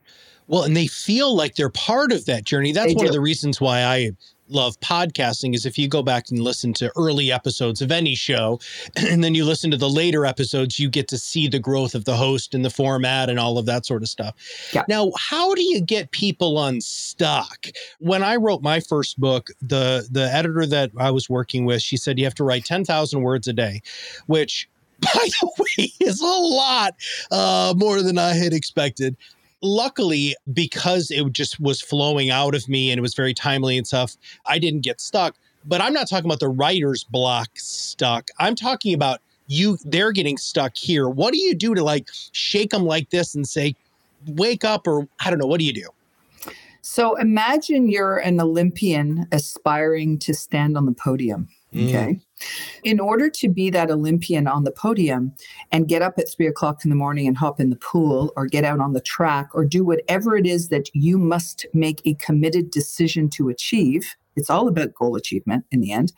Well, 0.46 0.64
and 0.64 0.76
they 0.76 0.86
feel 0.86 1.34
like 1.34 1.54
they're 1.54 1.70
part 1.70 2.12
of 2.12 2.26
that 2.26 2.44
journey. 2.44 2.72
That's 2.72 2.88
they 2.88 2.94
one 2.94 3.04
do. 3.04 3.10
of 3.10 3.14
the 3.14 3.20
reasons 3.20 3.60
why 3.60 3.82
I 3.82 4.10
love 4.48 4.78
podcasting 4.80 5.54
is 5.54 5.64
if 5.64 5.78
you 5.78 5.88
go 5.88 6.02
back 6.02 6.30
and 6.30 6.40
listen 6.40 6.72
to 6.74 6.92
early 6.96 7.32
episodes 7.32 7.80
of 7.80 7.90
any 7.90 8.14
show 8.14 8.60
and 8.96 9.24
then 9.24 9.34
you 9.34 9.44
listen 9.44 9.70
to 9.70 9.76
the 9.76 9.88
later 9.88 10.26
episodes 10.26 10.78
you 10.78 10.88
get 10.88 11.08
to 11.08 11.18
see 11.18 11.48
the 11.48 11.58
growth 11.58 11.94
of 11.94 12.04
the 12.04 12.16
host 12.16 12.54
and 12.54 12.64
the 12.64 12.70
format 12.70 13.30
and 13.30 13.38
all 13.38 13.58
of 13.58 13.66
that 13.66 13.86
sort 13.86 14.02
of 14.02 14.08
stuff 14.08 14.34
yeah. 14.72 14.84
now 14.88 15.10
how 15.18 15.54
do 15.54 15.62
you 15.62 15.80
get 15.80 16.10
people 16.10 16.62
unstuck 16.62 17.66
when 18.00 18.22
i 18.22 18.36
wrote 18.36 18.62
my 18.62 18.80
first 18.80 19.18
book 19.18 19.50
the 19.62 20.06
the 20.10 20.32
editor 20.32 20.66
that 20.66 20.90
i 20.98 21.10
was 21.10 21.30
working 21.30 21.64
with 21.64 21.80
she 21.80 21.96
said 21.96 22.18
you 22.18 22.24
have 22.24 22.34
to 22.34 22.44
write 22.44 22.64
10,000 22.64 23.22
words 23.22 23.48
a 23.48 23.52
day 23.52 23.80
which 24.26 24.68
by 25.00 25.10
the 25.40 25.50
way, 25.58 25.92
is 26.00 26.20
a 26.20 26.24
lot 26.24 26.94
uh, 27.30 27.74
more 27.76 28.00
than 28.00 28.16
I 28.16 28.32
had 28.32 28.52
expected. 28.52 29.16
Luckily, 29.62 30.36
because 30.52 31.10
it 31.10 31.32
just 31.32 31.58
was 31.58 31.80
flowing 31.80 32.30
out 32.30 32.54
of 32.54 32.68
me 32.68 32.90
and 32.90 32.98
it 32.98 33.02
was 33.02 33.14
very 33.14 33.32
timely 33.32 33.78
and 33.78 33.86
stuff, 33.86 34.16
I 34.46 34.58
didn't 34.58 34.80
get 34.80 35.00
stuck. 35.00 35.36
But 35.64 35.80
I'm 35.80 35.94
not 35.94 36.08
talking 36.08 36.26
about 36.26 36.40
the 36.40 36.48
writer's 36.48 37.04
block 37.04 37.48
stuck. 37.54 38.28
I'm 38.38 38.54
talking 38.54 38.92
about 38.92 39.20
you, 39.46 39.78
they're 39.84 40.12
getting 40.12 40.36
stuck 40.36 40.76
here. 40.76 41.08
What 41.08 41.32
do 41.32 41.38
you 41.38 41.54
do 41.54 41.74
to 41.74 41.82
like 41.82 42.10
shake 42.32 42.70
them 42.70 42.84
like 42.84 43.10
this 43.10 43.34
and 43.34 43.48
say, 43.48 43.74
wake 44.26 44.64
up, 44.64 44.86
or 44.86 45.08
I 45.24 45.30
don't 45.30 45.38
know, 45.38 45.46
what 45.46 45.60
do 45.60 45.66
you 45.66 45.72
do? 45.72 45.88
So 46.82 47.16
imagine 47.16 47.88
you're 47.88 48.18
an 48.18 48.40
Olympian 48.40 49.26
aspiring 49.32 50.18
to 50.18 50.34
stand 50.34 50.76
on 50.76 50.84
the 50.84 50.92
podium. 50.92 51.48
Mm. 51.74 51.88
Okay. 51.88 52.20
In 52.84 53.00
order 53.00 53.28
to 53.30 53.48
be 53.48 53.70
that 53.70 53.90
Olympian 53.90 54.46
on 54.46 54.64
the 54.64 54.70
podium 54.70 55.32
and 55.72 55.88
get 55.88 56.02
up 56.02 56.18
at 56.18 56.28
three 56.28 56.46
o'clock 56.46 56.84
in 56.84 56.90
the 56.90 56.96
morning 56.96 57.26
and 57.26 57.36
hop 57.36 57.58
in 57.60 57.70
the 57.70 57.76
pool 57.76 58.32
or 58.36 58.46
get 58.46 58.64
out 58.64 58.80
on 58.80 58.92
the 58.92 59.00
track 59.00 59.48
or 59.54 59.64
do 59.64 59.84
whatever 59.84 60.36
it 60.36 60.46
is 60.46 60.68
that 60.68 60.88
you 60.94 61.18
must 61.18 61.66
make 61.72 62.00
a 62.04 62.14
committed 62.14 62.70
decision 62.70 63.28
to 63.30 63.48
achieve, 63.48 64.14
it's 64.36 64.50
all 64.50 64.68
about 64.68 64.94
goal 64.94 65.16
achievement 65.16 65.64
in 65.70 65.80
the 65.80 65.92
end. 65.92 66.12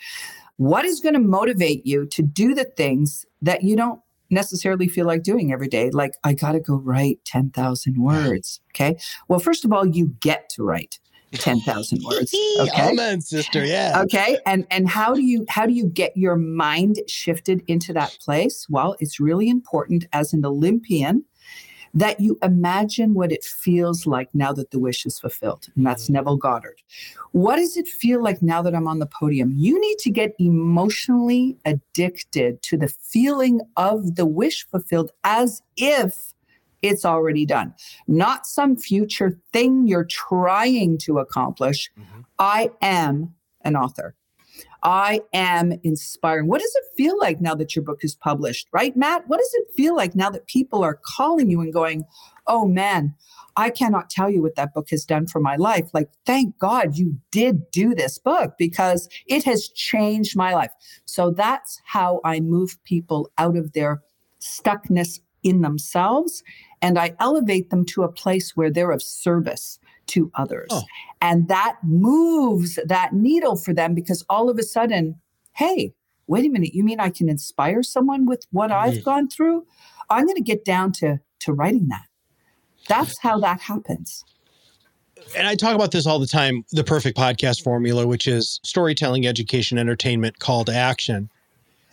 What 0.57 0.85
is 0.85 1.01
going 1.01 1.15
to 1.15 1.21
motivate 1.21 1.85
you 1.87 2.07
to 2.07 2.23
do 2.23 2.55
the 2.55 2.65
things 2.65 3.27
that 3.43 3.63
you 3.63 3.77
don't 3.77 4.01
necessarily 4.31 4.89
feel 4.89 5.07
like 5.07 5.23
doing 5.23 5.53
every 5.53 5.69
day? 5.69 5.91
Like, 5.91 6.15
I 6.25 6.33
got 6.33 6.53
to 6.53 6.61
go 6.61 6.77
write 6.77 7.21
10,000 7.27 8.03
words. 8.03 8.61
Okay. 8.73 8.97
Well, 9.29 9.39
first 9.39 9.65
of 9.65 9.73
all, 9.73 9.87
you 9.87 10.15
get 10.21 10.49
to 10.51 10.65
write. 10.65 10.99
10,000 11.39 12.03
words. 12.05 12.35
Okay. 12.61 12.91
Amen, 12.91 13.21
sister. 13.21 13.65
Yeah. 13.65 14.03
Okay. 14.03 14.39
And 14.47 14.67
and 14.71 14.89
how 14.89 15.15
do 15.15 15.23
you 15.23 15.45
how 15.49 15.67
do 15.67 15.73
you 15.73 15.87
get 15.87 16.17
your 16.17 16.37
mind 16.37 17.01
shifted 17.09 17.63
into 17.67 17.93
that 17.93 18.17
place? 18.21 18.67
Well, 18.69 18.97
it's 19.01 19.21
really 19.21 19.49
important 19.49 20.07
as 20.13 20.33
an 20.33 20.45
Olympian 20.45 21.25
that 21.97 22.21
you 22.21 22.39
imagine 22.43 23.15
what 23.15 23.33
it 23.33 23.43
feels 23.43 24.07
like 24.07 24.29
now 24.35 24.53
that 24.53 24.71
the 24.71 24.79
wish 24.79 25.07
is 25.07 25.19
fulfilled. 25.19 25.67
And 25.75 25.87
that's 25.87 26.09
mm. 26.09 26.11
Neville 26.11 26.37
Goddard. 26.37 26.83
What 27.33 27.57
does 27.57 27.79
it 27.79 27.89
feel 27.89 28.23
like 28.23 28.43
now 28.43 28.61
that 28.61 28.75
I'm 28.75 28.87
on 28.87 28.99
the 28.99 29.07
podium? 29.07 29.53
You 29.57 29.81
need 29.81 29.97
to 30.01 30.11
get 30.11 30.35
emotionally 30.39 31.57
addicted 31.65 32.61
to 32.63 32.77
the 32.77 32.89
feeling 32.89 33.63
of 33.79 34.17
the 34.17 34.27
wish 34.27 34.67
fulfilled 34.69 35.11
as 35.25 35.63
if 35.79 36.35
it's 36.89 37.05
already 37.05 37.47
done, 37.47 37.75
not 38.07 38.47
some 38.47 38.77
future 38.77 39.39
thing 39.53 39.87
you're 39.87 40.05
trying 40.05 40.99
to 40.99 41.19
accomplish. 41.19 41.91
Mhm. 41.99 42.25
I 42.39 42.71
am 42.81 43.35
an 43.63 43.77
author. 43.77 44.15
I 44.83 45.23
am 45.33 45.73
inspiring. 45.83 46.47
What 46.47 46.61
does 46.61 46.75
it 46.77 46.97
feel 46.97 47.19
like 47.19 47.41
now 47.41 47.55
that 47.55 47.75
your 47.75 47.85
book 47.85 48.01
is 48.03 48.15
published, 48.15 48.69
right, 48.73 48.97
Matt? 48.97 49.27
What 49.27 49.39
does 49.39 49.55
it 49.55 49.69
feel 49.77 49.97
like 49.97 50.15
now 50.15 50.31
that 50.31 50.47
people 50.47 50.85
are 50.85 51.01
calling 51.03 51.51
you 51.51 51.61
and 51.61 51.73
going, 51.73 52.05
oh 52.47 52.67
man, 52.67 53.15
I 53.57 53.71
cannot 53.71 54.11
tell 54.11 54.31
you 54.31 54.43
what 54.43 54.55
that 54.57 54.75
book 54.75 54.91
has 54.91 55.05
done 55.05 55.27
for 55.27 55.41
my 55.41 55.57
life. 55.57 55.89
Like, 55.95 56.11
thank 56.27 56.59
God 56.59 56.97
you 56.97 57.17
did 57.33 57.71
do 57.71 57.95
this 57.95 58.19
book 58.19 58.55
because 58.59 59.09
it 59.27 59.45
has 59.45 59.69
changed 59.69 60.37
my 60.37 60.55
life. 60.55 60.71
So 61.07 61.31
that's 61.31 61.81
how 61.85 62.21
I 62.25 62.41
move 62.41 62.77
people 62.85 63.31
out 63.39 63.57
of 63.57 63.73
their 63.73 64.03
stuckness 64.41 65.21
in 65.43 65.63
themselves 65.63 66.43
and 66.83 66.99
I 66.99 67.15
elevate 67.21 67.71
them 67.71 67.85
to 67.87 68.03
a 68.03 68.09
place 68.13 68.57
where 68.57 68.71
they're 68.71 68.91
of 68.91 69.03
service 69.03 69.79
to 70.09 70.31
others. 70.35 70.69
Oh. 70.71 70.83
And 71.21 71.49
that 71.49 71.79
moves 71.83 72.79
that 72.85 73.13
needle 73.13 73.57
for 73.57 73.75
them 73.75 73.95
because 73.95 74.25
all 74.29 74.49
of 74.49 74.59
a 74.59 74.63
sudden, 74.63 75.17
hey, 75.55 75.95
wait 76.27 76.45
a 76.45 76.49
minute, 76.49 76.75
you 76.75 76.85
mean 76.85 77.01
I 77.01 77.11
can 77.11 77.29
inspire 77.29 77.83
someone 77.83 78.27
with 78.27 78.47
what 78.51 78.71
I've 78.71 78.95
Mhm. 78.95 79.05
gone 79.05 79.29
through? 79.29 79.67
I'm 80.11 80.25
going 80.25 80.37
to 80.37 80.43
get 80.43 80.65
down 80.65 80.93
to 80.93 81.21
to 81.41 81.53
writing 81.53 81.89
that. 81.89 82.05
That's 82.89 83.19
how 83.21 83.39
that 83.41 83.61
happens. 83.61 84.25
and 85.37 85.47
I 85.49 85.55
talk 85.57 85.75
about 85.75 85.91
this 85.91 86.07
all 86.07 86.19
the 86.19 86.27
time 86.27 86.65
the 86.73 86.85
perfect 86.85 87.17
podcast 87.19 87.63
formula, 87.63 88.07
which 88.07 88.29
is 88.29 88.61
storytelling, 88.63 89.27
education, 89.27 89.77
entertainment, 89.77 90.39
call 90.39 90.65
to 90.67 90.75
action. 90.75 91.31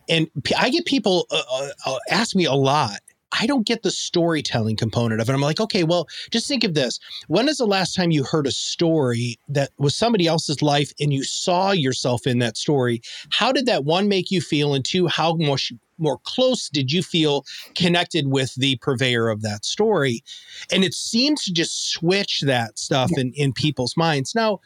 And 0.07 0.29
I 0.57 0.69
get 0.69 0.85
people 0.85 1.25
uh, 1.31 1.41
uh, 1.51 1.69
uh, 1.85 1.99
ask 2.09 2.35
me 2.35 2.45
a 2.45 2.53
lot. 2.53 2.99
I 3.39 3.47
don't 3.47 3.65
get 3.65 3.83
the 3.83 3.91
storytelling 3.91 4.75
component 4.75 5.21
of 5.21 5.29
it. 5.29 5.33
I'm 5.33 5.41
like, 5.41 5.59
okay, 5.59 5.83
well, 5.83 6.07
just 6.31 6.47
think 6.47 6.63
of 6.63 6.73
this. 6.73 6.99
When 7.27 7.49
is 7.49 7.57
the 7.57 7.65
last 7.65 7.95
time 7.95 8.11
you 8.11 8.23
heard 8.23 8.47
a 8.47 8.51
story 8.51 9.39
that 9.49 9.71
was 9.77 9.95
somebody 9.95 10.27
else's 10.27 10.61
life 10.61 10.91
and 10.99 11.13
you 11.13 11.23
saw 11.23 11.71
yourself 11.71 12.27
in 12.27 12.39
that 12.39 12.57
story? 12.57 13.01
How 13.31 13.51
did 13.51 13.65
that 13.65 13.85
one 13.85 14.07
make 14.07 14.31
you 14.31 14.41
feel? 14.41 14.73
And 14.73 14.85
two, 14.85 15.07
how 15.07 15.35
much 15.35 15.73
more 15.97 16.19
close 16.23 16.69
did 16.69 16.91
you 16.91 17.01
feel 17.01 17.45
connected 17.75 18.27
with 18.27 18.53
the 18.55 18.77
purveyor 18.77 19.29
of 19.29 19.41
that 19.41 19.65
story? 19.65 20.23
And 20.71 20.83
it 20.83 20.93
seems 20.93 21.43
to 21.45 21.53
just 21.53 21.91
switch 21.91 22.41
that 22.41 22.77
stuff 22.77 23.11
in, 23.17 23.33
in 23.35 23.53
people's 23.53 23.97
minds. 23.97 24.35
Now, 24.35 24.59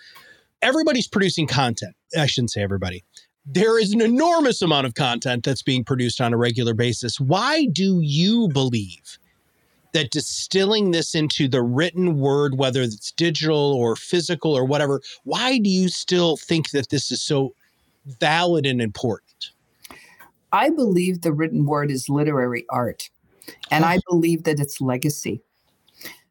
everybody's 0.62 1.08
producing 1.08 1.48
content. 1.48 1.96
I 2.18 2.26
shouldn't 2.26 2.52
say 2.52 2.62
everybody. 2.62 3.04
There 3.50 3.80
is 3.80 3.94
an 3.94 4.02
enormous 4.02 4.62
amount 4.62 4.88
of 4.88 4.96
content 4.96 5.46
that's 5.46 5.64
being 5.64 5.86
produced 5.86 6.20
on 6.20 6.34
a 6.34 6.38
regular 6.38 6.74
basis. 6.74 7.20
Why 7.20 7.66
do 7.72 8.02
you 8.02 8.50
believe 8.50 9.18
that 9.94 10.12
distilling 10.12 10.92
this 10.92 11.16
into 11.16 11.48
the 11.48 11.62
written 11.62 12.20
word, 12.20 12.58
whether 12.58 12.82
it's 12.82 13.12
digital 13.14 13.74
or 13.74 13.96
physical 13.96 14.54
or 14.54 14.66
whatever, 14.66 15.02
why 15.24 15.58
do 15.58 15.70
you 15.70 15.88
still 15.88 16.38
think 16.38 16.72
that 16.72 16.90
this 16.90 17.12
is 17.12 17.22
so 17.22 17.54
valid 18.20 18.66
and 18.66 18.82
important? 18.82 19.52
I 20.52 20.70
believe 20.70 21.22
the 21.22 21.34
written 21.34 21.66
word 21.66 21.90
is 21.90 22.10
literary 22.10 22.66
art, 22.70 23.10
and 23.72 23.86
I 23.86 24.00
believe 24.10 24.44
that 24.44 24.60
it's 24.60 24.82
legacy. 24.82 25.42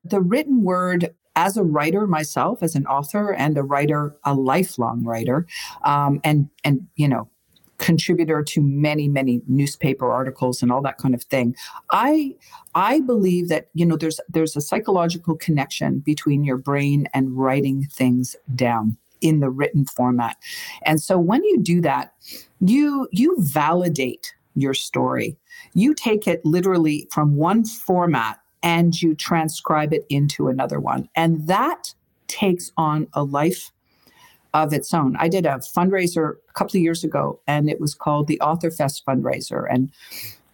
The 0.04 0.20
written 0.20 0.62
word, 0.62 1.14
as 1.37 1.57
a 1.57 1.62
writer 1.62 2.07
myself, 2.07 2.62
as 2.62 2.75
an 2.75 2.87
author 2.87 3.33
and 3.33 3.57
a 3.57 3.62
writer, 3.62 4.16
a 4.25 4.35
lifelong 4.35 5.05
writer, 5.05 5.47
um, 5.85 6.21
and 6.25 6.49
and 6.64 6.87
you 6.97 7.09
know, 7.09 7.28
contributor 7.78 8.43
to 8.43 8.61
many 8.62 9.07
many 9.07 9.43
newspaper 9.47 10.11
articles 10.11 10.62
and 10.62 10.73
all 10.73 10.83
that 10.83 10.99
kind 10.99 11.14
of 11.14 11.23
thing. 11.25 11.55
I 11.90 12.35
I 12.75 13.00
believe 13.00 13.49
that 13.50 13.69
you 13.75 13.87
know 13.87 13.97
there's 13.97 14.19
there's 14.28 14.57
a 14.57 14.61
psychological 14.61 15.37
connection 15.37 16.00
between 16.00 16.43
your 16.43 16.57
brain 16.57 17.07
and 17.14 17.37
writing 17.37 17.85
things 17.85 18.35
down 18.55 18.97
in 19.21 19.40
the 19.40 19.50
written 19.50 19.85
format, 19.85 20.37
and 20.85 21.00
so 21.00 21.19
when 21.19 21.45
you 21.45 21.61
do 21.61 21.81
that 21.83 22.12
you 22.61 23.09
you 23.12 23.37
validate 23.38 24.35
your 24.55 24.73
story 24.73 25.37
you 25.75 25.95
take 25.95 26.26
it 26.26 26.45
literally 26.45 27.07
from 27.11 27.37
one 27.37 27.64
format 27.64 28.38
and 28.62 29.00
you 29.00 29.14
transcribe 29.14 29.92
it 29.92 30.04
into 30.08 30.48
another 30.48 30.80
one 30.80 31.08
and 31.14 31.46
that 31.46 31.94
takes 32.28 32.72
on 32.76 33.06
a 33.12 33.22
life 33.22 33.70
of 34.54 34.72
its 34.72 34.92
own 34.92 35.16
i 35.16 35.28
did 35.28 35.46
a 35.46 35.56
fundraiser 35.58 36.34
a 36.48 36.52
couple 36.52 36.76
of 36.76 36.82
years 36.82 37.04
ago 37.04 37.40
and 37.46 37.68
it 37.68 37.80
was 37.80 37.94
called 37.94 38.26
the 38.26 38.40
author 38.40 38.70
fest 38.70 39.04
fundraiser 39.06 39.66
and 39.70 39.90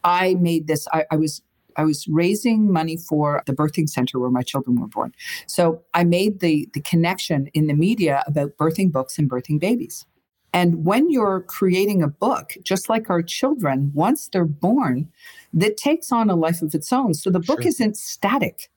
i 0.04 0.34
made 0.34 0.66
this 0.66 0.86
i, 0.92 1.04
I 1.10 1.16
was 1.16 1.42
I 1.76 1.84
was 1.84 2.06
raising 2.08 2.70
money 2.70 2.96
for 2.96 3.42
the 3.46 3.52
birthing 3.52 3.88
center 3.88 4.18
where 4.18 4.30
my 4.30 4.42
children 4.42 4.80
were 4.80 4.88
born. 4.88 5.14
So 5.46 5.82
I 5.94 6.04
made 6.04 6.40
the 6.40 6.68
the 6.74 6.80
connection 6.80 7.48
in 7.54 7.66
the 7.66 7.74
media 7.74 8.22
about 8.26 8.56
birthing 8.56 8.92
books 8.92 9.18
and 9.18 9.30
birthing 9.30 9.60
babies. 9.60 10.04
And 10.52 10.84
when 10.84 11.10
you're 11.10 11.40
creating 11.42 12.02
a 12.02 12.08
book, 12.08 12.54
just 12.62 12.88
like 12.88 13.08
our 13.10 13.22
children, 13.22 13.90
once 13.94 14.28
they're 14.32 14.44
born, 14.44 15.08
that 15.54 15.76
takes 15.76 16.12
on 16.12 16.28
a 16.30 16.36
life 16.36 16.62
of 16.62 16.74
its 16.74 16.92
own. 16.92 17.14
So 17.14 17.30
the 17.30 17.40
book 17.40 17.62
Sure. 17.62 17.68
isn't 17.68 17.96
static. 17.96 18.68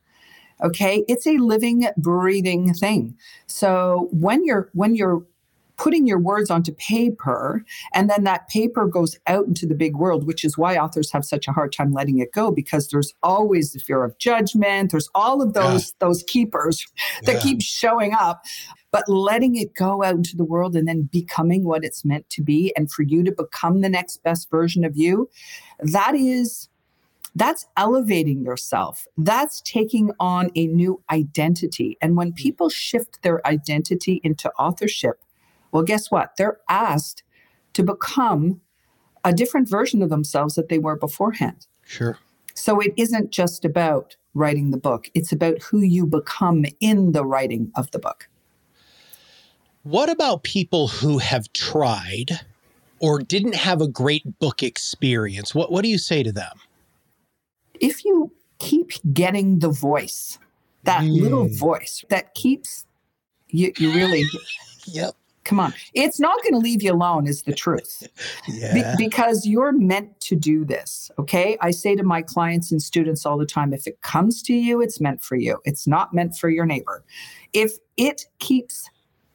Okay, 0.64 1.04
it's 1.10 1.28
a 1.28 1.38
living, 1.38 1.86
breathing 1.98 2.74
thing. 2.74 3.18
So 3.48 4.08
when 4.12 4.46
you're 4.46 4.70
when 4.74 4.96
you're 4.96 5.24
putting 5.78 6.08
your 6.08 6.18
words 6.20 6.50
onto 6.50 6.72
paper 6.76 7.62
and 7.94 8.10
then 8.10 8.24
that 8.24 8.48
paper 8.48 8.88
goes 8.88 9.20
out 9.28 9.46
into 9.46 9.66
the 9.66 9.76
big 9.76 9.98
world 9.98 10.26
which 10.26 10.46
is 10.46 10.58
why 10.58 10.78
authors 10.78 11.12
have 11.12 11.26
such 11.26 11.50
a 11.50 11.52
hard 11.52 11.74
time 11.74 11.92
letting 11.92 12.18
it 12.20 12.32
go 12.32 12.50
because 12.50 12.88
there's 12.88 13.14
always 13.24 13.74
the 13.74 13.80
fear 13.80 14.06
of 14.06 14.18
judgment 14.18 14.92
there's 14.92 15.10
all 15.14 15.42
of 15.42 15.54
those 15.54 15.94
those 16.00 16.24
keepers 16.28 16.86
that 17.26 17.36
Yeah. 17.36 17.42
keep 17.42 17.62
showing 17.62 18.14
up 18.14 18.42
but 18.96 19.10
letting 19.10 19.58
it 19.58 19.74
go 19.74 20.02
out 20.06 20.16
into 20.16 20.38
the 20.38 20.46
world 20.46 20.74
and 20.74 20.88
then 20.88 21.02
becoming 21.12 21.66
what 21.66 21.84
it's 21.84 22.06
meant 22.06 22.30
to 22.30 22.42
be 22.42 22.74
and 22.78 22.90
for 22.90 23.04
you 23.04 23.26
to 23.26 23.32
become 23.34 23.82
the 23.82 23.90
next 23.90 24.24
best 24.24 24.50
version 24.50 24.86
of 24.86 24.96
you 24.96 25.30
that 25.80 26.16
is 26.16 26.70
that's 27.36 27.68
elevating 27.76 28.46
yourself. 28.46 29.06
That's 29.18 29.60
taking 29.66 30.12
on 30.22 30.50
a 30.56 30.68
new 30.68 31.04
identity. 31.12 31.98
And 32.02 32.16
when 32.16 32.32
mm. 32.32 32.38
people 32.38 32.70
shift 32.70 33.22
their 33.22 33.46
identity 33.46 34.22
into 34.24 34.50
authorship 34.54 35.22
well 35.74 35.84
guess 35.84 36.10
what? 36.10 36.32
They're 36.38 36.60
asked 36.70 37.22
to 37.74 37.84
become 37.84 38.62
a 39.26 39.34
different 39.34 39.68
version 39.68 40.02
of 40.02 40.10
themselves 40.10 40.56
that 40.56 40.70
they 40.70 40.80
were 40.80 40.96
beforehand. 40.96 41.68
Sure. 41.84 42.18
so 42.54 42.80
it 42.80 42.94
isn't 42.96 43.32
just 43.32 43.66
about 43.66 44.16
writing 44.34 44.72
the 44.72 44.78
book. 44.78 45.12
It's 45.14 45.34
about 45.34 45.62
who 45.62 45.82
you 45.82 46.06
become 46.06 46.64
in 46.80 47.12
the 47.12 47.26
writing 47.26 47.74
of 47.76 47.92
the 47.92 48.00
book 48.00 48.30
What 49.86 50.10
about 50.10 50.42
people 50.42 50.88
who 50.88 51.20
have 51.20 51.54
tried 51.54 52.40
or 53.00 53.20
didn't 53.20 53.54
have 53.54 53.82
a 53.82 53.88
great 53.88 54.40
book 54.40 54.64
experience, 54.64 55.54
what, 55.54 55.72
what 55.72 55.84
do 55.84 55.90
you 55.90 56.00
say 56.00 56.24
to 56.24 56.32
them? 56.32 56.58
If 57.80 58.04
you 58.04 58.32
keep 58.58 58.94
getting 59.14 59.60
the 59.60 59.70
voice, 59.70 60.40
that 60.86 61.04
mm. 61.04 61.22
little 61.22 61.48
voice 61.50 62.04
that 62.10 62.34
keeps 62.34 62.88
you, 63.50 63.74
you 63.78 63.92
really 63.92 64.24
yep. 64.88 65.14
Come 65.44 65.60
on. 65.60 65.72
It's 65.94 66.20
not 66.20 66.42
going 66.42 66.54
to 66.54 66.60
leave 66.60 66.82
you 66.82 66.92
alone 66.92 67.28
is 67.28 67.44
the 67.44 67.54
truth. 67.64 68.08
Yeah. 68.48 68.96
Be- 68.96 69.06
because 69.06 69.46
you're 69.46 69.72
meant 69.72 70.20
to 70.22 70.36
do 70.36 70.66
this 70.66 71.12
okay? 71.20 71.60
I 71.62 71.70
say 71.70 71.96
to 71.96 72.02
my 72.04 72.24
clients 72.24 72.72
and 72.72 72.82
students 72.82 73.24
all 73.24 73.38
the 73.38 73.46
time 73.46 73.72
if 73.72 73.86
it 73.86 74.02
comes 74.02 74.42
to 74.44 74.54
you 74.56 74.82
it's 74.82 75.00
meant 75.00 75.24
for 75.24 75.36
you. 75.36 75.60
It's 75.64 75.86
not 75.86 76.12
meant 76.12 76.38
for 76.38 76.50
your 76.50 76.66
neighbor. 76.66 77.04
If 77.54 77.74
it 77.98 78.26
keeps 78.40 78.90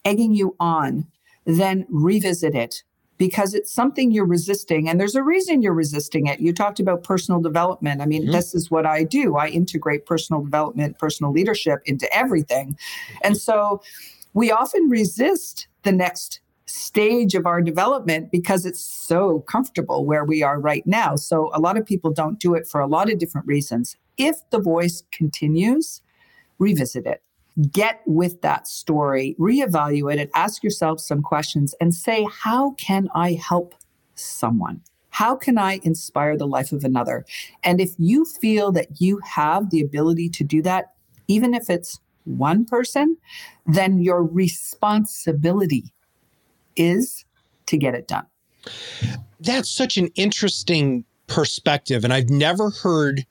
egging 0.04 0.34
you 0.34 0.56
on 0.60 1.06
then 1.46 1.86
revisit 1.88 2.54
it 2.54 2.82
because 3.18 3.52
it's 3.54 3.72
something 3.72 4.10
you're 4.10 4.24
resisting 4.24 4.88
and 4.88 4.98
there's 4.98 5.14
a 5.14 5.22
reason 5.22 5.62
you're 5.62 5.74
resisting 5.74 6.26
it 6.26 6.40
you 6.40 6.52
talked 6.52 6.80
about 6.80 7.02
personal 7.02 7.40
development 7.40 8.00
i 8.00 8.06
mean 8.06 8.22
mm-hmm. 8.22 8.32
this 8.32 8.54
is 8.54 8.70
what 8.70 8.86
i 8.86 9.02
do 9.02 9.36
i 9.36 9.48
integrate 9.48 10.06
personal 10.06 10.42
development 10.42 10.98
personal 10.98 11.32
leadership 11.32 11.80
into 11.86 12.12
everything 12.16 12.76
and 13.22 13.36
so 13.36 13.82
we 14.32 14.50
often 14.50 14.88
resist 14.88 15.66
the 15.82 15.92
next 15.92 16.40
stage 16.66 17.34
of 17.34 17.46
our 17.46 17.60
development 17.60 18.30
because 18.30 18.64
it's 18.64 18.80
so 18.80 19.40
comfortable 19.40 20.04
where 20.04 20.24
we 20.24 20.42
are 20.42 20.60
right 20.60 20.86
now. 20.86 21.16
So 21.16 21.50
a 21.52 21.60
lot 21.60 21.76
of 21.76 21.84
people 21.84 22.12
don't 22.12 22.38
do 22.38 22.54
it 22.54 22.66
for 22.66 22.80
a 22.80 22.86
lot 22.86 23.10
of 23.10 23.18
different 23.18 23.46
reasons. 23.46 23.96
If 24.16 24.36
the 24.50 24.60
voice 24.60 25.02
continues, 25.10 26.00
revisit 26.58 27.06
it. 27.06 27.22
Get 27.70 28.00
with 28.06 28.42
that 28.42 28.68
story, 28.68 29.36
reevaluate 29.38 30.18
it, 30.18 30.30
ask 30.34 30.62
yourself 30.62 31.00
some 31.00 31.22
questions, 31.22 31.74
and 31.80 31.94
say, 31.94 32.26
How 32.42 32.72
can 32.72 33.08
I 33.14 33.32
help 33.32 33.74
someone? 34.14 34.82
How 35.10 35.34
can 35.34 35.58
I 35.58 35.80
inspire 35.82 36.36
the 36.36 36.46
life 36.46 36.72
of 36.72 36.84
another? 36.84 37.24
And 37.64 37.80
if 37.80 37.94
you 37.98 38.24
feel 38.24 38.72
that 38.72 39.00
you 39.00 39.18
have 39.24 39.70
the 39.70 39.80
ability 39.80 40.28
to 40.30 40.44
do 40.44 40.62
that, 40.62 40.94
even 41.28 41.52
if 41.52 41.68
it's 41.68 41.98
one 42.24 42.64
person, 42.64 43.16
then 43.66 43.98
your 43.98 44.22
responsibility 44.22 45.92
is 46.76 47.24
to 47.66 47.76
get 47.76 47.94
it 47.94 48.06
done. 48.08 48.26
That's 49.40 49.70
such 49.70 49.96
an 49.96 50.08
interesting 50.14 51.04
perspective. 51.26 52.04
And 52.04 52.12
I've 52.12 52.30
never 52.30 52.70
heard 52.70 53.24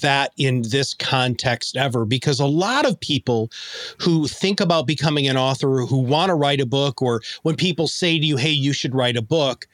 that 0.00 0.32
in 0.36 0.62
this 0.62 0.94
context 0.94 1.76
ever 1.76 2.04
because 2.04 2.40
a 2.40 2.46
lot 2.46 2.86
of 2.86 2.98
people 3.00 3.50
who 3.98 4.26
think 4.26 4.60
about 4.60 4.86
becoming 4.86 5.28
an 5.28 5.36
author 5.36 5.80
or 5.80 5.86
who 5.86 5.98
want 5.98 6.28
to 6.28 6.34
write 6.34 6.60
a 6.60 6.66
book 6.66 7.02
or 7.02 7.20
when 7.42 7.56
people 7.56 7.86
say 7.86 8.18
to 8.18 8.24
you 8.24 8.36
hey 8.36 8.50
you 8.50 8.72
should 8.72 8.94
write 8.94 9.16
a 9.16 9.22
book 9.22 9.66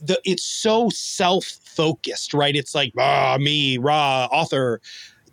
the, 0.00 0.20
it's 0.24 0.42
so 0.42 0.88
self-focused 0.90 2.34
right 2.34 2.56
it's 2.56 2.74
like 2.74 2.92
ah 2.98 3.36
me 3.40 3.78
raw 3.78 4.28
author 4.30 4.80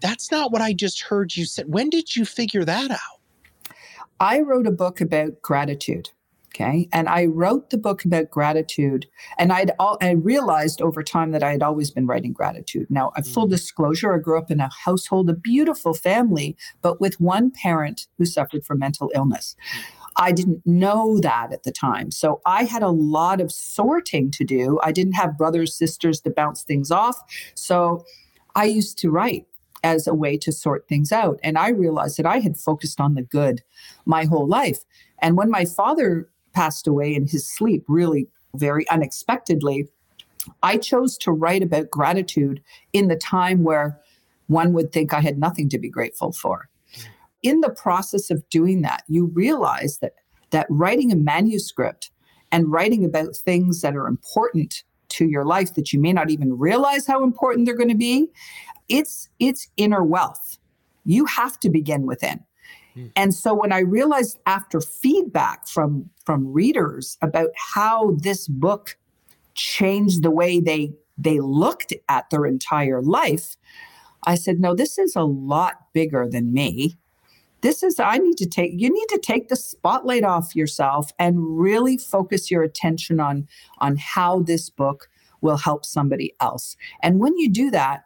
that's 0.01 0.31
not 0.31 0.51
what 0.51 0.61
I 0.61 0.73
just 0.73 1.01
heard 1.01 1.35
you 1.35 1.45
say. 1.45 1.63
When 1.63 1.89
did 1.89 2.15
you 2.15 2.25
figure 2.25 2.65
that 2.65 2.91
out? 2.91 3.75
I 4.19 4.41
wrote 4.41 4.67
a 4.67 4.71
book 4.71 4.99
about 4.99 5.41
gratitude. 5.41 6.09
Okay. 6.53 6.89
And 6.91 7.07
I 7.07 7.27
wrote 7.27 7.69
the 7.69 7.77
book 7.77 8.03
about 8.03 8.29
gratitude. 8.29 9.07
And 9.39 9.53
I'd 9.53 9.71
all, 9.79 9.97
I 10.01 10.11
realized 10.11 10.81
over 10.81 11.01
time 11.01 11.31
that 11.31 11.43
I 11.43 11.51
had 11.51 11.63
always 11.63 11.91
been 11.91 12.07
writing 12.07 12.33
gratitude. 12.33 12.87
Now, 12.89 13.13
a 13.15 13.23
full 13.23 13.47
mm. 13.47 13.51
disclosure, 13.51 14.13
I 14.13 14.17
grew 14.17 14.37
up 14.37 14.51
in 14.51 14.59
a 14.59 14.69
household, 14.83 15.29
a 15.29 15.33
beautiful 15.33 15.93
family, 15.93 16.57
but 16.81 16.99
with 16.99 17.21
one 17.21 17.51
parent 17.51 18.07
who 18.17 18.25
suffered 18.25 18.65
from 18.65 18.79
mental 18.79 19.11
illness. 19.15 19.55
I 20.17 20.33
didn't 20.33 20.61
know 20.65 21.19
that 21.21 21.53
at 21.53 21.63
the 21.63 21.71
time. 21.71 22.11
So 22.11 22.41
I 22.45 22.65
had 22.65 22.83
a 22.83 22.89
lot 22.89 23.39
of 23.39 23.49
sorting 23.49 24.29
to 24.31 24.43
do. 24.43 24.77
I 24.83 24.91
didn't 24.91 25.13
have 25.13 25.37
brothers, 25.37 25.73
sisters 25.73 26.19
to 26.21 26.31
bounce 26.31 26.63
things 26.63 26.91
off. 26.91 27.17
So 27.55 28.03
I 28.55 28.65
used 28.65 28.97
to 28.99 29.09
write 29.09 29.45
as 29.83 30.05
a 30.05 30.13
way 30.13 30.37
to 30.37 30.51
sort 30.51 30.87
things 30.87 31.11
out. 31.13 31.39
And 31.43 31.57
I 31.57 31.69
realized 31.69 32.17
that 32.17 32.25
I 32.25 32.39
had 32.39 32.57
focused 32.57 32.99
on 32.99 33.15
the 33.15 33.21
good 33.21 33.63
my 34.05 34.25
whole 34.25 34.47
life. 34.47 34.79
And 35.21 35.37
when 35.37 35.49
my 35.49 35.65
father 35.65 36.27
passed 36.53 36.87
away 36.87 37.13
in 37.15 37.27
his 37.27 37.49
sleep, 37.49 37.83
really 37.87 38.27
very 38.55 38.87
unexpectedly, 38.89 39.87
I 40.63 40.77
chose 40.77 41.17
to 41.19 41.31
write 41.31 41.63
about 41.63 41.91
gratitude 41.91 42.61
in 42.93 43.07
the 43.07 43.15
time 43.15 43.63
where 43.63 43.99
one 44.47 44.73
would 44.73 44.91
think 44.91 45.13
I 45.13 45.21
had 45.21 45.37
nothing 45.37 45.69
to 45.69 45.79
be 45.79 45.89
grateful 45.89 46.31
for. 46.31 46.67
In 47.43 47.61
the 47.61 47.69
process 47.69 48.29
of 48.29 48.47
doing 48.49 48.81
that, 48.81 49.03
you 49.07 49.25
realize 49.27 49.99
that 49.99 50.13
that 50.49 50.67
writing 50.69 51.11
a 51.11 51.15
manuscript 51.15 52.11
and 52.51 52.69
writing 52.69 53.05
about 53.05 53.35
things 53.37 53.81
that 53.81 53.95
are 53.95 54.07
important 54.07 54.83
to 55.09 55.25
your 55.25 55.45
life 55.45 55.75
that 55.75 55.93
you 55.93 55.99
may 55.99 56.11
not 56.11 56.29
even 56.29 56.57
realize 56.57 57.07
how 57.07 57.23
important 57.23 57.65
they're 57.65 57.75
going 57.75 57.87
to 57.89 57.95
be 57.95 58.29
it's 58.91 59.29
it's 59.39 59.69
inner 59.77 60.03
wealth. 60.03 60.57
You 61.05 61.25
have 61.25 61.59
to 61.61 61.69
begin 61.69 62.05
within. 62.05 62.43
Hmm. 62.93 63.07
And 63.15 63.33
so 63.33 63.53
when 63.53 63.71
I 63.71 63.79
realized 63.79 64.39
after 64.45 64.81
feedback 64.81 65.67
from 65.67 66.09
from 66.25 66.51
readers 66.51 67.17
about 67.21 67.49
how 67.55 68.11
this 68.17 68.47
book 68.47 68.97
changed 69.55 70.23
the 70.23 70.31
way 70.31 70.59
they 70.59 70.93
they 71.17 71.39
looked 71.39 71.93
at 72.09 72.29
their 72.29 72.45
entire 72.45 73.01
life, 73.01 73.55
I 74.23 74.35
said, 74.35 74.59
"No, 74.59 74.75
this 74.75 74.97
is 74.97 75.15
a 75.15 75.23
lot 75.23 75.93
bigger 75.93 76.27
than 76.29 76.53
me. 76.53 76.97
This 77.61 77.83
is 77.83 77.99
I 77.99 78.17
need 78.17 78.37
to 78.37 78.47
take 78.47 78.71
you 78.75 78.91
need 78.91 79.07
to 79.09 79.19
take 79.19 79.49
the 79.49 79.55
spotlight 79.55 80.23
off 80.23 80.55
yourself 80.55 81.11
and 81.19 81.59
really 81.59 81.97
focus 81.97 82.49
your 82.49 82.63
attention 82.63 83.19
on 83.19 83.47
on 83.77 83.97
how 83.97 84.41
this 84.41 84.69
book 84.69 85.09
will 85.41 85.57
help 85.57 85.85
somebody 85.85 86.33
else. 86.39 86.75
And 87.01 87.19
when 87.19 87.37
you 87.37 87.49
do 87.49 87.71
that, 87.71 88.03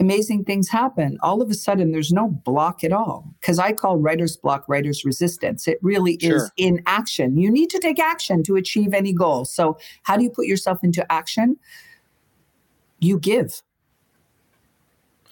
amazing 0.00 0.44
things 0.44 0.68
happen. 0.68 1.18
All 1.22 1.40
of 1.42 1.50
a 1.50 1.54
sudden, 1.54 1.92
there's 1.92 2.12
no 2.12 2.28
block 2.28 2.84
at 2.84 2.92
all. 2.92 3.28
Because 3.40 3.58
I 3.58 3.72
call 3.72 3.98
writer's 3.98 4.36
block 4.36 4.64
writer's 4.68 5.04
resistance. 5.04 5.68
It 5.68 5.78
really 5.82 6.18
sure. 6.20 6.36
is 6.36 6.50
in 6.56 6.82
action. 6.86 7.36
You 7.36 7.50
need 7.50 7.70
to 7.70 7.78
take 7.78 7.98
action 7.98 8.42
to 8.44 8.56
achieve 8.56 8.94
any 8.94 9.12
goal. 9.12 9.44
So, 9.44 9.78
how 10.02 10.16
do 10.16 10.24
you 10.24 10.30
put 10.30 10.46
yourself 10.46 10.82
into 10.82 11.10
action? 11.12 11.56
You 13.00 13.18
give. 13.18 13.62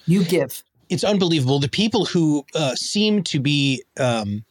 You 0.05 0.23
give. 0.23 0.63
It's 0.89 1.03
unbelievable. 1.03 1.59
The 1.59 1.69
people 1.69 2.05
who 2.05 2.45
uh, 2.55 2.75
seem 2.75 3.23
to 3.23 3.39
be 3.39 3.83
um, 3.99 4.43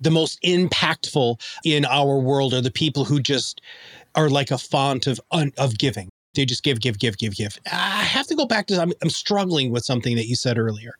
the 0.00 0.10
most 0.10 0.40
impactful 0.42 1.40
in 1.64 1.84
our 1.84 2.18
world 2.18 2.54
are 2.54 2.60
the 2.60 2.70
people 2.70 3.04
who 3.04 3.20
just 3.20 3.60
are 4.14 4.28
like 4.28 4.50
a 4.50 4.58
font 4.58 5.06
of 5.06 5.20
of 5.30 5.78
giving 5.78 6.10
they 6.34 6.44
just 6.44 6.62
give, 6.62 6.80
give, 6.80 6.98
give, 6.98 7.18
give, 7.18 7.34
give. 7.34 7.58
I 7.70 8.02
have 8.02 8.26
to 8.28 8.34
go 8.34 8.46
back 8.46 8.66
to, 8.68 8.80
I'm, 8.80 8.92
I'm 9.02 9.10
struggling 9.10 9.70
with 9.70 9.84
something 9.84 10.16
that 10.16 10.26
you 10.26 10.36
said 10.36 10.58
earlier. 10.58 10.94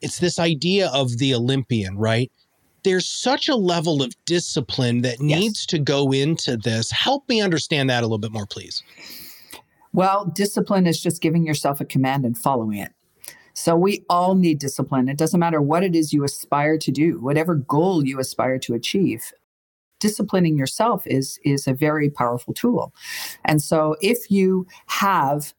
It's 0.00 0.18
this 0.18 0.38
idea 0.38 0.88
of 0.88 1.18
the 1.18 1.34
Olympian, 1.34 1.96
right? 1.96 2.30
There's 2.84 3.08
such 3.08 3.48
a 3.48 3.56
level 3.56 4.02
of 4.02 4.12
discipline 4.24 5.02
that 5.02 5.16
yes. 5.20 5.40
needs 5.40 5.66
to 5.66 5.78
go 5.78 6.12
into 6.12 6.56
this. 6.56 6.90
Help 6.90 7.28
me 7.28 7.40
understand 7.40 7.90
that 7.90 8.02
a 8.02 8.06
little 8.06 8.18
bit 8.18 8.32
more, 8.32 8.46
please. 8.46 8.82
Well, 9.92 10.26
discipline 10.26 10.86
is 10.86 11.00
just 11.00 11.20
giving 11.20 11.44
yourself 11.44 11.80
a 11.80 11.84
command 11.84 12.24
and 12.24 12.36
following 12.36 12.78
it. 12.78 12.92
So 13.54 13.74
we 13.74 14.04
all 14.08 14.36
need 14.36 14.60
discipline. 14.60 15.08
It 15.08 15.18
doesn't 15.18 15.40
matter 15.40 15.60
what 15.60 15.82
it 15.82 15.96
is 15.96 16.12
you 16.12 16.22
aspire 16.22 16.78
to 16.78 16.92
do, 16.92 17.20
whatever 17.20 17.56
goal 17.56 18.06
you 18.06 18.20
aspire 18.20 18.58
to 18.60 18.74
achieve 18.74 19.32
disciplining 20.00 20.56
yourself 20.56 21.06
is 21.06 21.38
is 21.44 21.66
a 21.66 21.74
very 21.74 22.10
powerful 22.10 22.54
tool 22.54 22.94
and 23.44 23.62
so 23.62 23.96
if 24.00 24.30
you 24.30 24.66
have 24.86 25.54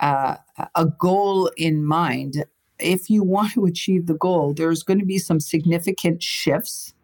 uh, 0.00 0.36
a 0.74 0.86
goal 0.86 1.50
in 1.56 1.84
mind 1.84 2.44
if 2.78 3.08
you 3.08 3.22
want 3.22 3.52
to 3.52 3.64
achieve 3.64 4.06
the 4.06 4.14
goal 4.14 4.52
there's 4.52 4.82
going 4.82 4.98
to 4.98 5.06
be 5.06 5.18
some 5.18 5.40
significant 5.40 6.22
shifts 6.22 6.94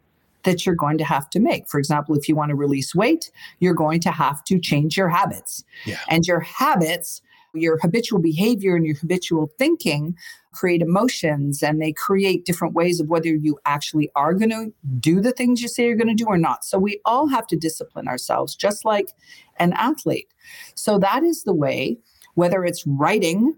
that 0.44 0.64
you're 0.64 0.74
going 0.74 0.98
to 0.98 1.04
have 1.04 1.28
to 1.30 1.40
make. 1.40 1.68
For 1.68 1.78
example, 1.78 2.16
if 2.16 2.28
you 2.28 2.34
want 2.34 2.50
to 2.50 2.54
release 2.54 2.94
weight, 2.94 3.30
you're 3.58 3.74
going 3.74 4.00
to 4.00 4.10
have 4.10 4.42
to 4.44 4.58
change 4.58 4.96
your 4.96 5.08
habits. 5.08 5.64
Yeah. 5.84 5.98
And 6.08 6.24
your 6.24 6.40
habits 6.40 7.20
your 7.54 7.78
habitual 7.78 8.20
behavior 8.20 8.76
and 8.76 8.86
your 8.86 8.96
habitual 8.96 9.50
thinking 9.58 10.14
create 10.52 10.82
emotions 10.82 11.62
and 11.62 11.80
they 11.80 11.92
create 11.92 12.44
different 12.44 12.74
ways 12.74 13.00
of 13.00 13.08
whether 13.08 13.28
you 13.28 13.58
actually 13.66 14.10
are 14.16 14.34
going 14.34 14.50
to 14.50 14.72
do 14.98 15.20
the 15.20 15.32
things 15.32 15.62
you 15.62 15.68
say 15.68 15.86
you're 15.86 15.96
going 15.96 16.08
to 16.08 16.14
do 16.14 16.26
or 16.26 16.38
not. 16.38 16.64
So 16.64 16.78
we 16.78 17.00
all 17.04 17.28
have 17.28 17.46
to 17.48 17.56
discipline 17.56 18.08
ourselves, 18.08 18.56
just 18.56 18.84
like 18.84 19.10
an 19.58 19.72
athlete. 19.74 20.28
So 20.74 20.98
that 20.98 21.22
is 21.22 21.44
the 21.44 21.52
way, 21.52 21.98
whether 22.34 22.64
it's 22.64 22.86
writing 22.86 23.56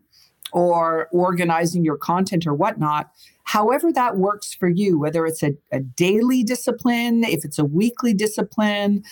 or 0.53 1.09
organizing 1.13 1.85
your 1.85 1.97
content 1.97 2.47
or 2.47 2.55
whatnot, 2.55 3.11
however 3.45 3.91
that 3.93 4.19
works 4.19 4.53
for 4.53 4.69
you, 4.69 4.99
whether 4.99 5.25
it's 5.27 5.43
a, 5.43 5.55
a 5.71 5.81
daily 5.81 6.43
discipline, 6.43 7.25
if 7.25 7.45
it's 7.45 7.59
a 7.59 7.65
weekly 7.65 8.13
discipline, 8.13 9.03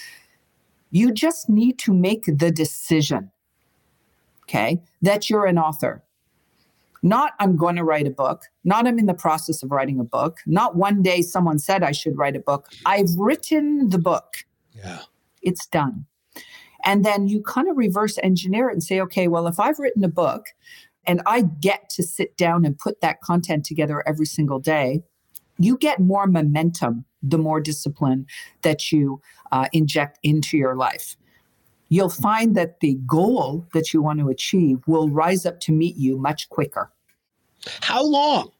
you 0.91 1.13
just 1.13 1.49
need 1.49 1.79
to 1.79 1.95
make 1.95 2.25
the 2.27 2.51
decision 2.51 3.31
okay, 4.51 4.81
that 5.03 5.31
you're 5.31 5.47
an 5.47 5.59
author. 5.59 6.03
Not 7.03 7.33
I'm 7.39 7.57
going 7.57 7.77
to 7.77 7.85
write 7.85 8.07
a 8.07 8.11
book, 8.11 8.43
not 8.65 8.87
I'm 8.87 8.99
in 8.99 9.07
the 9.07 9.15
process 9.15 9.63
of 9.63 9.71
writing 9.71 9.99
a 9.99 10.05
book, 10.05 10.39
not 10.47 10.77
one 10.77 11.03
day 11.03 11.23
someone 11.23 11.59
said 11.59 11.83
I 11.83 11.93
should 11.93 12.19
write 12.19 12.37
a 12.37 12.41
book. 12.41 12.69
I've 12.85 13.15
written 13.17 13.89
the 13.89 13.99
book. 13.99 14.45
Yeah. 14.75 15.01
It's 15.41 15.67
done. 15.67 16.05
And 16.85 17.05
then 17.05 17.27
you 17.27 17.43
kind 17.43 17.69
of 17.69 17.77
reverse 17.77 18.19
engineer 18.23 18.69
it 18.69 18.73
and 18.73 18.83
say, 18.83 19.01
okay, 19.01 19.29
well, 19.29 19.47
if 19.47 19.59
I've 19.59 19.79
written 19.79 20.05
a 20.05 20.09
book 20.09 20.47
and 21.07 21.23
I 21.25 21.43
get 21.43 21.89
to 21.91 22.03
sit 22.03 22.37
down 22.37 22.65
and 22.65 22.79
put 22.79 23.01
that 23.01 23.23
content 23.23 23.65
together 23.65 24.03
every 24.07 24.27
single 24.27 24.59
day, 24.59 25.03
you 25.59 25.79
get 25.79 26.01
more 26.01 26.27
momentum 26.27 27.05
the 27.23 27.39
more 27.39 27.61
discipline 27.61 28.27
that 28.63 28.93
you 28.93 29.21
uh, 29.53 29.67
inject 29.73 30.19
into 30.23 30.57
your 30.57 30.75
life. 30.75 31.17
You'll 31.91 32.09
find 32.09 32.57
that 32.57 32.81
the 32.81 32.95
goal 33.07 33.67
that 33.75 33.93
you 33.93 34.01
want 34.01 34.21
to 34.21 34.29
achieve 34.29 34.81
will 34.87 35.11
rise 35.11 35.45
up 35.45 35.61
to 35.61 35.73
meet 35.73 35.97
you 35.97 36.17
much 36.17 36.49
quicker. 36.49 36.91
How 37.81 38.03
long? 38.05 38.53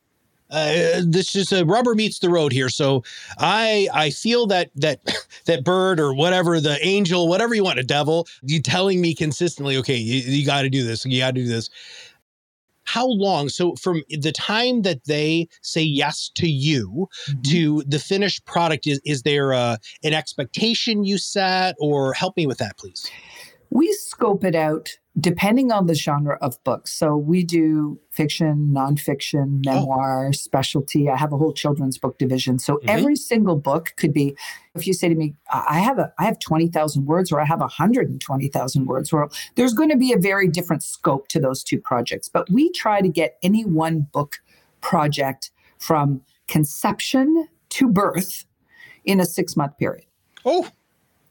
Uh, 0.51 1.03
this 1.05 1.37
is 1.37 1.53
a 1.53 1.65
rubber 1.65 1.95
meets 1.95 2.19
the 2.19 2.29
road 2.29 2.53
here. 2.53 2.69
So 2.69 3.05
I 3.39 3.89
I 3.95 4.11
feel 4.11 4.47
that 4.49 4.71
that 4.75 5.01
that 5.47 5.65
bird 5.65 6.01
or 6.01 6.13
whatever 6.13 6.61
the 6.61 6.85
angel, 6.85 7.29
whatever 7.29 7.55
you 7.55 7.63
want, 7.63 7.79
a 7.79 7.85
devil, 7.85 8.27
you 8.43 8.61
telling 8.61 9.01
me 9.01 9.15
consistently, 9.15 9.77
okay, 9.79 9.97
you, 9.97 10.21
you 10.21 10.45
got 10.45 10.63
to 10.63 10.71
do 10.71 10.85
this, 10.85 11.07
you 11.07 11.21
got 11.21 11.35
to 11.35 11.41
do 11.41 11.47
this. 11.47 11.71
How 12.95 13.07
long? 13.07 13.49
So 13.49 13.77
from 13.77 14.03
the 14.09 14.33
time 14.33 14.83
that 14.83 15.05
they 15.05 15.47
say 15.63 15.83
yes 15.83 16.29
to 16.35 16.49
you 16.49 17.09
mm-hmm. 17.29 17.43
to 17.53 17.83
the 17.87 18.01
finished 18.01 18.45
product, 18.47 18.87
is 18.89 19.01
is 19.05 19.23
there 19.23 19.53
a, 19.53 19.79
an 20.03 20.13
expectation 20.13 21.05
you 21.05 21.17
set, 21.17 21.77
or 21.79 22.13
help 22.15 22.37
me 22.37 22.49
with 22.49 22.59
that, 22.59 22.77
please? 22.79 23.09
We 23.71 23.93
scope 23.93 24.45
it 24.45 24.55
out 24.55 24.91
depending 25.19 25.73
on 25.73 25.87
the 25.87 25.95
genre 25.95 26.39
of 26.41 26.63
books. 26.65 26.93
So 26.93 27.17
we 27.17 27.43
do 27.43 27.99
fiction, 28.11 28.73
nonfiction, 28.73 29.63
oh. 29.67 29.73
memoir, 29.73 30.29
oh. 30.29 30.33
specialty. 30.33 31.09
I 31.09 31.17
have 31.17 31.33
a 31.33 31.37
whole 31.37 31.53
children's 31.53 31.99
book 31.99 32.19
division. 32.19 32.59
So 32.59 32.77
mm-hmm. 32.77 32.89
every 32.89 33.17
single 33.17 33.57
book 33.57 33.93
could 33.97 34.13
be, 34.13 34.37
if 34.75 34.87
you 34.87 34.93
say 34.93 35.09
to 35.09 35.15
me, 35.15 35.35
I 35.53 35.81
have 35.81 35.99
a 35.99 36.13
I 36.19 36.25
have 36.25 36.39
20,000 36.39 37.07
words 37.07 37.33
or 37.33 37.41
I 37.41 37.45
have 37.45 37.61
120,000 37.61 38.87
words, 38.87 39.13
well, 39.13 39.31
there's 39.57 39.75
going 39.75 39.91
to 39.91 39.97
be 39.97 40.13
a 40.13 40.19
very 40.19 40.49
different 40.49 40.83
scope 40.83 41.29
to 41.29 41.41
those 41.41 41.65
two 41.65 41.81
projects. 41.81 42.29
But 42.29 42.49
we 42.51 42.71
try 42.71 43.01
to 43.01 43.09
get 43.09 43.37
any 43.43 43.65
one 43.65 44.07
book 44.13 44.41
project 44.81 45.51
from 45.79 46.23
conception 46.47 47.49
to 47.71 47.89
birth 47.89 48.45
in 49.05 49.21
a 49.21 49.25
six 49.25 49.57
month 49.57 49.77
period. 49.79 50.05
Oh. 50.45 50.69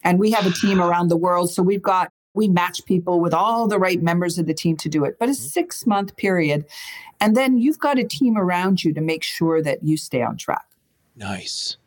And 0.03 0.17
we 0.17 0.31
have 0.31 0.45
a 0.45 0.51
team 0.51 0.81
around 0.81 1.09
the 1.09 1.17
world. 1.17 1.51
So 1.51 1.61
we've 1.61 1.81
got 1.81 2.11
we 2.33 2.47
match 2.47 2.85
people 2.85 3.19
with 3.19 3.33
all 3.33 3.67
the 3.67 3.79
right 3.79 4.01
members 4.01 4.37
of 4.37 4.45
the 4.45 4.53
team 4.53 4.77
to 4.77 4.89
do 4.89 5.03
it, 5.03 5.17
but 5.19 5.29
a 5.29 5.31
mm-hmm. 5.31 5.47
six 5.47 5.85
month 5.85 6.15
period. 6.15 6.65
And 7.19 7.35
then 7.35 7.57
you've 7.57 7.79
got 7.79 7.99
a 7.99 8.03
team 8.03 8.37
around 8.37 8.83
you 8.83 8.93
to 8.93 9.01
make 9.01 9.23
sure 9.23 9.61
that 9.61 9.83
you 9.83 9.97
stay 9.97 10.21
on 10.21 10.37
track. 10.37 10.65
Nice. 11.15 11.77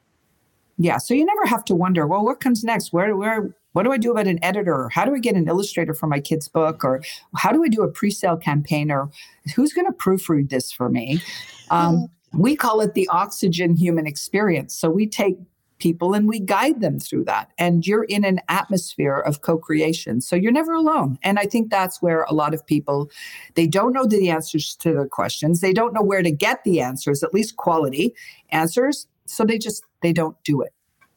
Yeah. 0.79 0.99
So 0.99 1.15
you 1.15 1.25
never 1.25 1.47
have 1.47 1.65
to 1.67 1.75
wonder, 1.75 2.07
well, 2.07 2.25
what 2.25 2.41
comes 2.41 2.65
next? 2.65 2.93
Where, 2.93 3.17
where, 3.17 3.55
what 3.73 3.85
do 3.85 3.93
I 3.93 3.99
do 3.99 4.11
about 4.11 4.27
an 4.27 4.43
editor? 4.43 4.89
How 4.89 5.05
do 5.05 5.15
I 5.15 5.19
get 5.19 5.37
an 5.37 5.49
illustrator 5.49 5.95
for 5.95 6.07
my 6.07 6.21
kid's 6.21 6.49
book? 6.49 6.85
Or 6.85 7.03
how 7.37 7.53
do 7.53 7.63
I 7.65 7.69
do 7.69 7.83
a 7.83 7.89
pre 7.89 8.11
sale 8.11 8.37
campaign? 8.37 8.91
Or 8.91 9.11
who's 9.55 9.73
going 9.73 9.87
to 9.87 9.93
proofread 9.93 10.51
this 10.51 10.73
for 10.73 10.89
me? 10.89 11.21
Um, 11.71 12.11
we 12.35 12.55
call 12.55 12.83
it 12.83 12.93
the 12.93 13.09
oxygen 13.09 13.75
human 13.77 14.07
experience. 14.07 14.75
So 14.75 14.91
we 14.91 15.07
take 15.07 15.39
people 15.83 16.14
and 16.14 16.29
we 16.29 16.38
guide 16.38 16.81
them 16.81 17.01
through 17.01 17.25
that. 17.25 17.51
And 17.59 17.85
you're 17.85 18.05
in 18.05 18.25
an 18.25 18.40
atmosphere 18.49 19.18
of 19.18 19.40
co-creation. 19.40 20.21
So 20.21 20.37
you're 20.37 20.53
never 20.53 20.73
alone. 20.73 21.18
And 21.25 21.40
I 21.40 21.47
think 21.47 21.71
that's 21.71 22.01
where 22.01 22.23
a 22.23 22.33
lot 22.33 22.55
of 22.55 22.64
people 22.64 23.11
they 23.57 23.66
don't 23.66 23.92
know 23.92 24.07
the 24.07 24.31
answers 24.31 24.77
to 24.77 24.95
the 24.95 25.07
questions. 25.07 25.61
They 25.61 25.73
don't 25.73 25.92
know 25.92 26.03
where 26.03 26.23
to 26.23 26.31
get 26.31 26.62
the 26.62 26.81
answers, 26.81 27.23
at 27.23 27.35
least 27.35 27.57
quality 27.57 28.14
answers. 28.51 29.09
So 29.27 29.45
they 29.45 29.59
just 29.59 29.85
they 30.03 30.12
don't 30.12 30.37
do 30.45 30.62
it. 30.62 30.73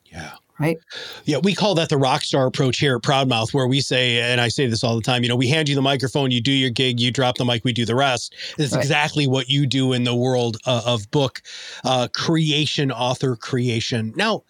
Yeah 0.05 0.33
right? 0.59 0.77
Yeah, 1.25 1.37
we 1.43 1.53
call 1.53 1.75
that 1.75 1.89
the 1.89 1.97
rock 1.97 2.23
star 2.23 2.47
approach 2.47 2.79
here 2.79 2.95
at 2.95 3.01
Proudmouth, 3.01 3.53
where 3.53 3.67
we 3.67 3.81
say, 3.81 4.21
and 4.21 4.39
I 4.39 4.47
say 4.47 4.67
this 4.67 4.83
all 4.83 4.95
the 4.95 5.01
time, 5.01 5.23
you 5.23 5.29
know, 5.29 5.35
we 5.35 5.47
hand 5.47 5.69
you 5.69 5.75
the 5.75 5.81
microphone, 5.81 6.31
you 6.31 6.41
do 6.41 6.51
your 6.51 6.69
gig, 6.69 6.99
you 6.99 7.11
drop 7.11 7.37
the 7.37 7.45
mic, 7.45 7.63
we 7.63 7.73
do 7.73 7.85
the 7.85 7.95
rest. 7.95 8.35
It's 8.57 8.73
right. 8.73 8.79
exactly 8.79 9.27
what 9.27 9.49
you 9.49 9.65
do 9.65 9.93
in 9.93 10.03
the 10.03 10.15
world 10.15 10.57
uh, 10.65 10.81
of 10.85 11.09
book 11.11 11.41
uh, 11.83 12.07
creation, 12.13 12.91
author 12.91 13.35
creation. 13.35 14.13
Now, 14.15 14.43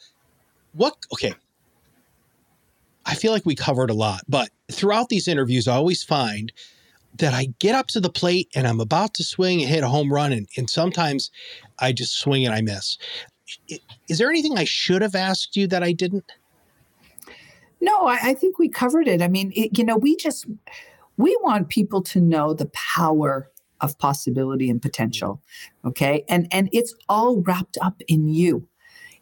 what, 0.74 0.96
okay. 1.14 1.34
I 3.06 3.16
feel 3.16 3.32
like 3.32 3.46
we 3.46 3.56
covered 3.56 3.90
a 3.90 3.94
lot, 3.94 4.22
but 4.28 4.50
throughout 4.72 5.10
these 5.10 5.28
interviews, 5.28 5.68
I 5.68 5.76
always 5.76 6.04
find 6.04 6.52
that 7.18 7.34
I 7.34 7.48
get 7.60 7.76
up 7.76 7.88
to 7.88 8.00
the 8.00 8.10
plate 8.10 8.50
and 8.56 8.68
I'm 8.68 8.80
about 8.80 9.14
to 9.16 9.24
swing 9.24 9.62
and 9.62 9.70
hit 9.70 9.84
a 9.84 9.88
home 9.88 10.12
run, 10.12 10.34
and, 10.34 10.48
and 10.58 10.70
sometimes 10.70 11.32
I 11.80 11.92
just 11.92 12.18
swing 12.18 12.46
and 12.46 12.54
I 12.54 12.62
miss. 12.62 12.98
Is 14.10 14.18
there 14.18 14.30
anything 14.30 14.58
I 14.58 14.64
should 14.64 15.02
have 15.02 15.16
asked 15.16 15.56
you 15.56 15.68
that 15.68 15.84
I 15.84 15.92
didn't? 15.92 16.32
No, 17.82 18.08
I, 18.08 18.18
I 18.22 18.34
think 18.34 18.58
we 18.58 18.70
covered 18.70 19.08
it. 19.08 19.22
I 19.22 19.28
mean, 19.28 19.52
it, 19.56 19.78
you 19.78 19.84
know, 19.84 19.98
we 19.98 20.16
just 20.16 20.46
we 21.18 21.38
want 21.44 21.70
people 21.70 22.02
to 22.04 22.20
know 22.20 22.54
the 22.54 22.68
power 22.68 23.52
of 23.82 23.98
possibility 24.00 24.70
and 24.70 24.82
potential. 24.82 25.42
Okay, 25.84 26.24
and 26.30 26.48
and 26.52 26.70
it's 26.72 26.96
all 27.10 27.42
wrapped 27.42 27.78
up 27.82 28.02
in 28.08 28.28
you. 28.28 28.68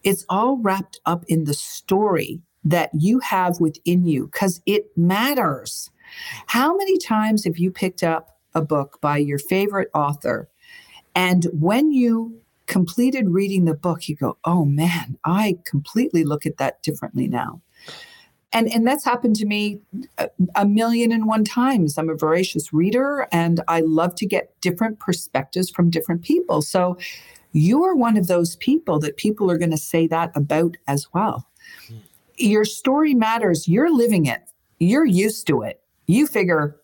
It's 0.04 0.26
all 0.30 0.58
wrapped 0.58 1.00
up 1.06 1.24
in 1.28 1.46
the 1.46 1.54
story 1.54 2.42
that 2.66 2.92
you 2.94 3.20
have 3.20 3.60
within 3.60 4.06
you 4.06 4.28
because 4.28 4.62
it 4.66 4.86
matters. 4.98 5.90
How 6.48 6.76
many 6.76 6.98
times 6.98 7.44
have 7.46 7.58
you 7.58 7.72
picked 7.72 8.04
up 8.04 8.38
a 8.54 8.62
book 8.62 9.00
by 9.02 9.18
your 9.18 9.40
favorite 9.40 9.90
author? 9.94 10.50
And 11.16 11.46
when 11.52 11.92
you 11.92 12.43
completed 12.74 13.30
reading 13.30 13.66
the 13.66 13.76
book, 13.76 14.10
you 14.10 14.16
go, 14.16 14.36
oh 14.46 14.66
man, 14.66 15.16
I 15.26 15.60
completely 15.64 16.24
look 16.24 16.44
at 16.48 16.58
that 16.58 16.82
differently 16.82 17.28
now. 17.28 17.62
And, 18.52 18.68
and 18.74 18.88
that's 18.88 19.06
happened 19.06 19.36
to 19.36 19.46
me 19.46 19.80
a, 20.18 20.28
a 20.56 20.66
million 20.66 21.12
and 21.12 21.28
one 21.28 21.44
times. 21.44 22.00
I'm 22.00 22.10
a 22.10 22.16
voracious 22.16 22.74
reader 22.74 23.28
and 23.32 23.62
I 23.68 23.82
love 23.82 24.16
to 24.16 24.26
get 24.26 24.60
different 24.60 24.98
perspectives 24.98 25.70
from 25.70 25.92
different 25.92 26.24
people. 26.24 26.64
So 26.64 26.98
you 27.52 27.84
are 27.84 27.96
one 27.96 28.18
of 28.18 28.26
those 28.26 28.56
people 28.56 28.98
that 29.02 29.18
people 29.18 29.52
are 29.52 29.60
going 29.60 29.70
to 29.70 29.78
say 29.78 30.08
that 30.08 30.32
about 30.34 30.76
as 30.88 31.06
well. 31.14 31.48
Mm. 31.92 32.00
Your 32.38 32.66
story 32.66 33.14
matters. 33.14 33.68
You're 33.68 33.94
living 33.94 34.26
it. 34.26 34.42
You're 34.80 35.06
used 35.06 35.46
to 35.46 35.62
it. 35.62 35.80
You 36.08 36.26
figure, 36.26 36.76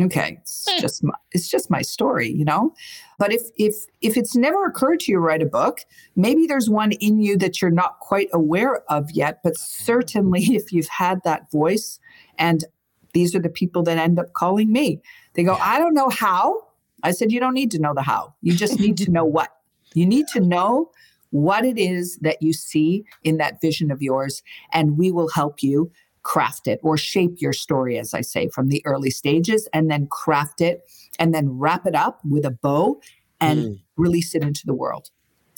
okay, 0.00 0.38
it's 0.42 0.66
hmm. 0.68 0.80
just 0.80 1.04
my, 1.04 1.14
it's 1.30 1.48
just 1.48 1.70
my 1.70 1.82
story, 1.82 2.28
you 2.28 2.44
know. 2.44 2.74
But 3.18 3.32
if 3.32 3.42
if 3.56 3.74
if 4.00 4.16
it's 4.16 4.36
never 4.36 4.64
occurred 4.64 5.00
to 5.00 5.12
you 5.12 5.16
to 5.18 5.20
write 5.20 5.42
a 5.42 5.46
book, 5.46 5.80
maybe 6.14 6.46
there's 6.46 6.70
one 6.70 6.92
in 6.92 7.18
you 7.18 7.36
that 7.38 7.60
you're 7.60 7.70
not 7.70 7.98
quite 7.98 8.28
aware 8.32 8.82
of 8.90 9.10
yet. 9.10 9.40
But 9.42 9.58
certainly, 9.58 10.42
if 10.54 10.72
you've 10.72 10.88
had 10.88 11.22
that 11.24 11.50
voice, 11.50 11.98
and 12.38 12.64
these 13.14 13.34
are 13.34 13.40
the 13.40 13.48
people 13.48 13.82
that 13.82 13.98
end 13.98 14.18
up 14.18 14.32
calling 14.32 14.72
me, 14.72 15.02
they 15.34 15.42
go, 15.42 15.54
I 15.54 15.78
don't 15.78 15.94
know 15.94 16.08
how. 16.08 16.64
I 17.02 17.12
said, 17.12 17.30
you 17.30 17.38
don't 17.38 17.54
need 17.54 17.70
to 17.72 17.78
know 17.78 17.94
the 17.94 18.02
how. 18.02 18.34
You 18.42 18.52
just 18.54 18.80
need 18.80 18.96
to 18.98 19.10
know 19.10 19.24
what. 19.24 19.50
You 19.94 20.04
need 20.04 20.26
to 20.28 20.40
know 20.40 20.90
what 21.30 21.64
it 21.64 21.78
is 21.78 22.16
that 22.18 22.42
you 22.42 22.52
see 22.52 23.04
in 23.22 23.36
that 23.36 23.60
vision 23.60 23.90
of 23.90 24.02
yours, 24.02 24.42
and 24.72 24.96
we 24.96 25.10
will 25.10 25.28
help 25.28 25.62
you 25.62 25.90
craft 26.28 26.68
it 26.68 26.78
or 26.82 26.98
shape 26.98 27.40
your 27.40 27.54
story, 27.54 27.98
as 27.98 28.12
I 28.12 28.20
say, 28.20 28.50
from 28.50 28.68
the 28.68 28.82
early 28.84 29.08
stages, 29.08 29.66
and 29.72 29.90
then 29.90 30.06
craft 30.08 30.60
it 30.60 30.82
and 31.18 31.34
then 31.34 31.48
wrap 31.58 31.86
it 31.86 31.94
up 31.94 32.20
with 32.22 32.44
a 32.44 32.50
bow 32.50 33.00
and 33.40 33.58
mm. 33.60 33.80
release 33.96 34.34
it 34.34 34.42
into 34.42 34.66
the 34.66 34.74
world. 34.74 35.08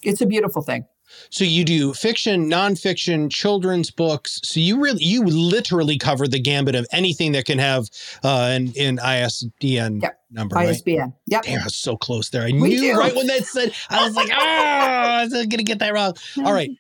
It's 0.05 0.21
a 0.21 0.27
beautiful 0.27 0.63
thing. 0.63 0.85
So 1.31 1.45
you 1.45 1.65
do 1.65 1.93
fiction, 1.93 2.49
nonfiction, 2.49 3.33
children's 3.33 3.91
books. 3.91 4.41
So 4.45 4.61
you 4.61 4.81
really, 4.81 5.03
you 5.03 5.25
literally 5.25 5.99
cover 5.99 6.29
the 6.29 6.39
gambit 6.39 6.77
of 6.77 6.87
anything 6.93 7.33
that 7.33 7.47
can 7.47 7.59
have 7.59 7.89
uh, 8.23 8.51
an, 8.53 8.73
an 8.79 9.01
ISBN 9.01 10.01
yep. 10.01 10.21
number. 10.31 10.57
ISBN. 10.57 11.01
Right? 11.01 11.13
Yep. 11.27 11.43
Damn, 11.43 11.61
I 11.63 11.65
was 11.65 11.75
so 11.75 11.97
close 11.97 12.31
there. 12.31 12.43
I 12.43 12.53
we 12.53 12.53
knew 12.53 12.81
do. 12.81 12.97
right 12.97 13.15
when 13.15 13.27
that 13.27 13.45
said. 13.45 13.73
I 13.91 14.07
was 14.07 14.15
like, 14.15 14.29
ah, 14.33 15.19
I 15.19 15.25
was 15.25 15.33
going 15.33 15.51
to 15.51 15.65
get 15.65 15.81
that 15.81 15.93
wrong. 15.93 16.15
All 16.45 16.53
right. 16.53 16.71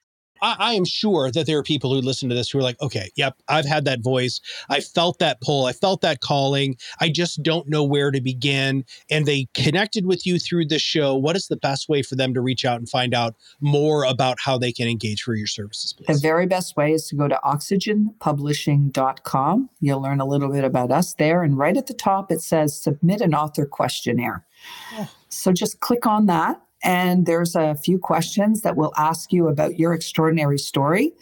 I, 0.42 0.56
I, 0.58 0.74
am 0.74 0.84
sure 0.84 1.30
that 1.30 1.46
there 1.46 1.56
are 1.58 1.62
people 1.62 1.94
who 1.94 2.00
listen 2.00 2.28
to 2.28 2.34
this 2.34 2.50
who 2.50 2.58
are 2.58 2.62
like, 2.62 2.80
okay, 2.80 3.10
yep, 3.16 3.36
I've 3.48 3.66
had 3.66 3.84
that 3.84 4.00
voice. 4.00 4.40
I 4.68 4.80
felt 4.80 5.18
that 5.18 5.40
pull. 5.40 5.66
I 5.66 5.72
felt 5.72 6.00
that 6.02 6.20
calling. 6.20 6.76
I 7.00 7.08
just 7.08 7.42
don't 7.42 7.68
know 7.68 7.84
where 7.84 8.10
to 8.10 8.20
begin. 8.20 8.84
And 9.10 9.26
they 9.26 9.46
connected 9.54 10.06
with 10.06 10.26
you 10.26 10.38
through 10.38 10.66
this 10.66 10.82
show. 10.82 11.14
What 11.14 11.36
is 11.36 11.46
the 11.48 11.56
best 11.56 11.88
way 11.88 12.02
for 12.02 12.16
them 12.16 12.34
to 12.34 12.40
reach 12.40 12.64
out 12.64 12.78
and 12.78 12.88
find 12.88 13.14
out 13.14 13.36
more 13.60 14.04
about 14.04 14.38
how 14.40 14.58
they 14.58 14.72
can 14.72 14.88
engage 14.88 15.22
for 15.22 15.34
your 15.34 15.46
services, 15.46 15.92
please? 15.92 16.06
The 16.06 16.18
very 16.20 16.46
best 16.46 16.76
way 16.76 16.92
is 16.92 17.06
to 17.08 17.14
go 17.14 17.28
to 17.28 17.38
oxygenpublishing.com. 17.44 19.70
You'll 19.80 20.02
learn 20.02 20.20
a 20.20 20.26
little 20.26 20.50
bit 20.50 20.64
about 20.64 20.90
us 20.90 21.14
there. 21.14 21.42
And 21.42 21.58
right 21.58 21.76
at 21.76 21.86
the 21.86 21.94
top, 21.94 22.32
it 22.32 22.40
says 22.40 22.80
submit 22.80 23.20
an 23.20 23.34
author 23.34 23.66
questionnaire. 23.66 24.46
Oh. 24.94 25.10
So 25.28 25.52
just 25.52 25.80
click 25.80 26.06
on 26.06 26.24
that 26.26 26.62
and 26.82 27.26
there's 27.26 27.54
a 27.54 27.74
few 27.74 27.98
questions 27.98 28.62
that 28.62 28.76
we'll 28.76 28.92
ask 28.96 29.32
you 29.32 29.48
about 29.48 29.78
your 29.78 29.92
extraordinary 29.92 30.58
story. 30.58 31.12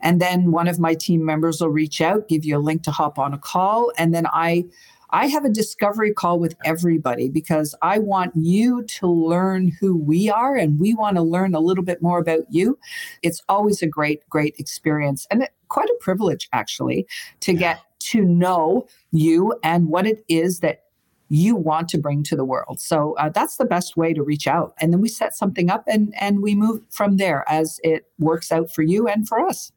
And 0.00 0.20
then 0.20 0.52
one 0.52 0.68
of 0.68 0.78
my 0.78 0.94
team 0.94 1.24
members 1.24 1.60
will 1.60 1.70
reach 1.70 2.00
out, 2.00 2.28
give 2.28 2.44
you 2.44 2.56
a 2.56 2.60
link 2.60 2.82
to 2.84 2.90
hop 2.90 3.18
on 3.18 3.34
a 3.34 3.38
call. 3.38 3.92
And 3.98 4.14
then 4.14 4.26
I 4.32 4.64
I 5.10 5.26
have 5.26 5.46
a 5.46 5.50
discovery 5.50 6.12
call 6.12 6.38
with 6.38 6.54
everybody 6.66 7.30
because 7.30 7.74
I 7.80 7.98
want 7.98 8.32
you 8.36 8.82
to 8.82 9.06
learn 9.06 9.72
who 9.80 9.96
we 9.96 10.28
are 10.28 10.54
and 10.54 10.78
we 10.78 10.94
want 10.94 11.16
to 11.16 11.22
learn 11.22 11.54
a 11.54 11.60
little 11.60 11.84
bit 11.84 12.02
more 12.02 12.18
about 12.18 12.44
you. 12.50 12.78
It's 13.22 13.42
always 13.48 13.80
a 13.80 13.86
great, 13.86 14.28
great 14.28 14.54
experience 14.58 15.26
and 15.30 15.48
quite 15.68 15.88
a 15.88 15.96
privilege 16.00 16.48
actually 16.52 17.06
to 17.40 17.52
yeah. 17.52 17.58
get 17.58 17.80
to 18.00 18.22
know 18.22 18.86
you 19.10 19.58
and 19.62 19.88
what 19.88 20.06
it 20.06 20.24
is 20.28 20.60
that 20.60 20.84
you 21.28 21.56
want 21.56 21.88
to 21.90 21.98
bring 21.98 22.22
to 22.24 22.36
the 22.36 22.44
world. 22.44 22.80
So 22.80 23.14
uh, 23.18 23.28
that's 23.28 23.56
the 23.56 23.64
best 23.64 23.96
way 23.96 24.12
to 24.14 24.22
reach 24.22 24.46
out. 24.46 24.74
And 24.80 24.92
then 24.92 25.00
we 25.00 25.08
set 25.08 25.36
something 25.36 25.70
up 25.70 25.84
and, 25.86 26.14
and 26.18 26.42
we 26.42 26.54
move 26.54 26.80
from 26.90 27.16
there 27.16 27.44
as 27.48 27.80
it 27.84 28.06
works 28.18 28.50
out 28.50 28.70
for 28.70 28.82
you 28.82 29.06
and 29.08 29.28
for 29.28 29.40
us. 29.40 29.72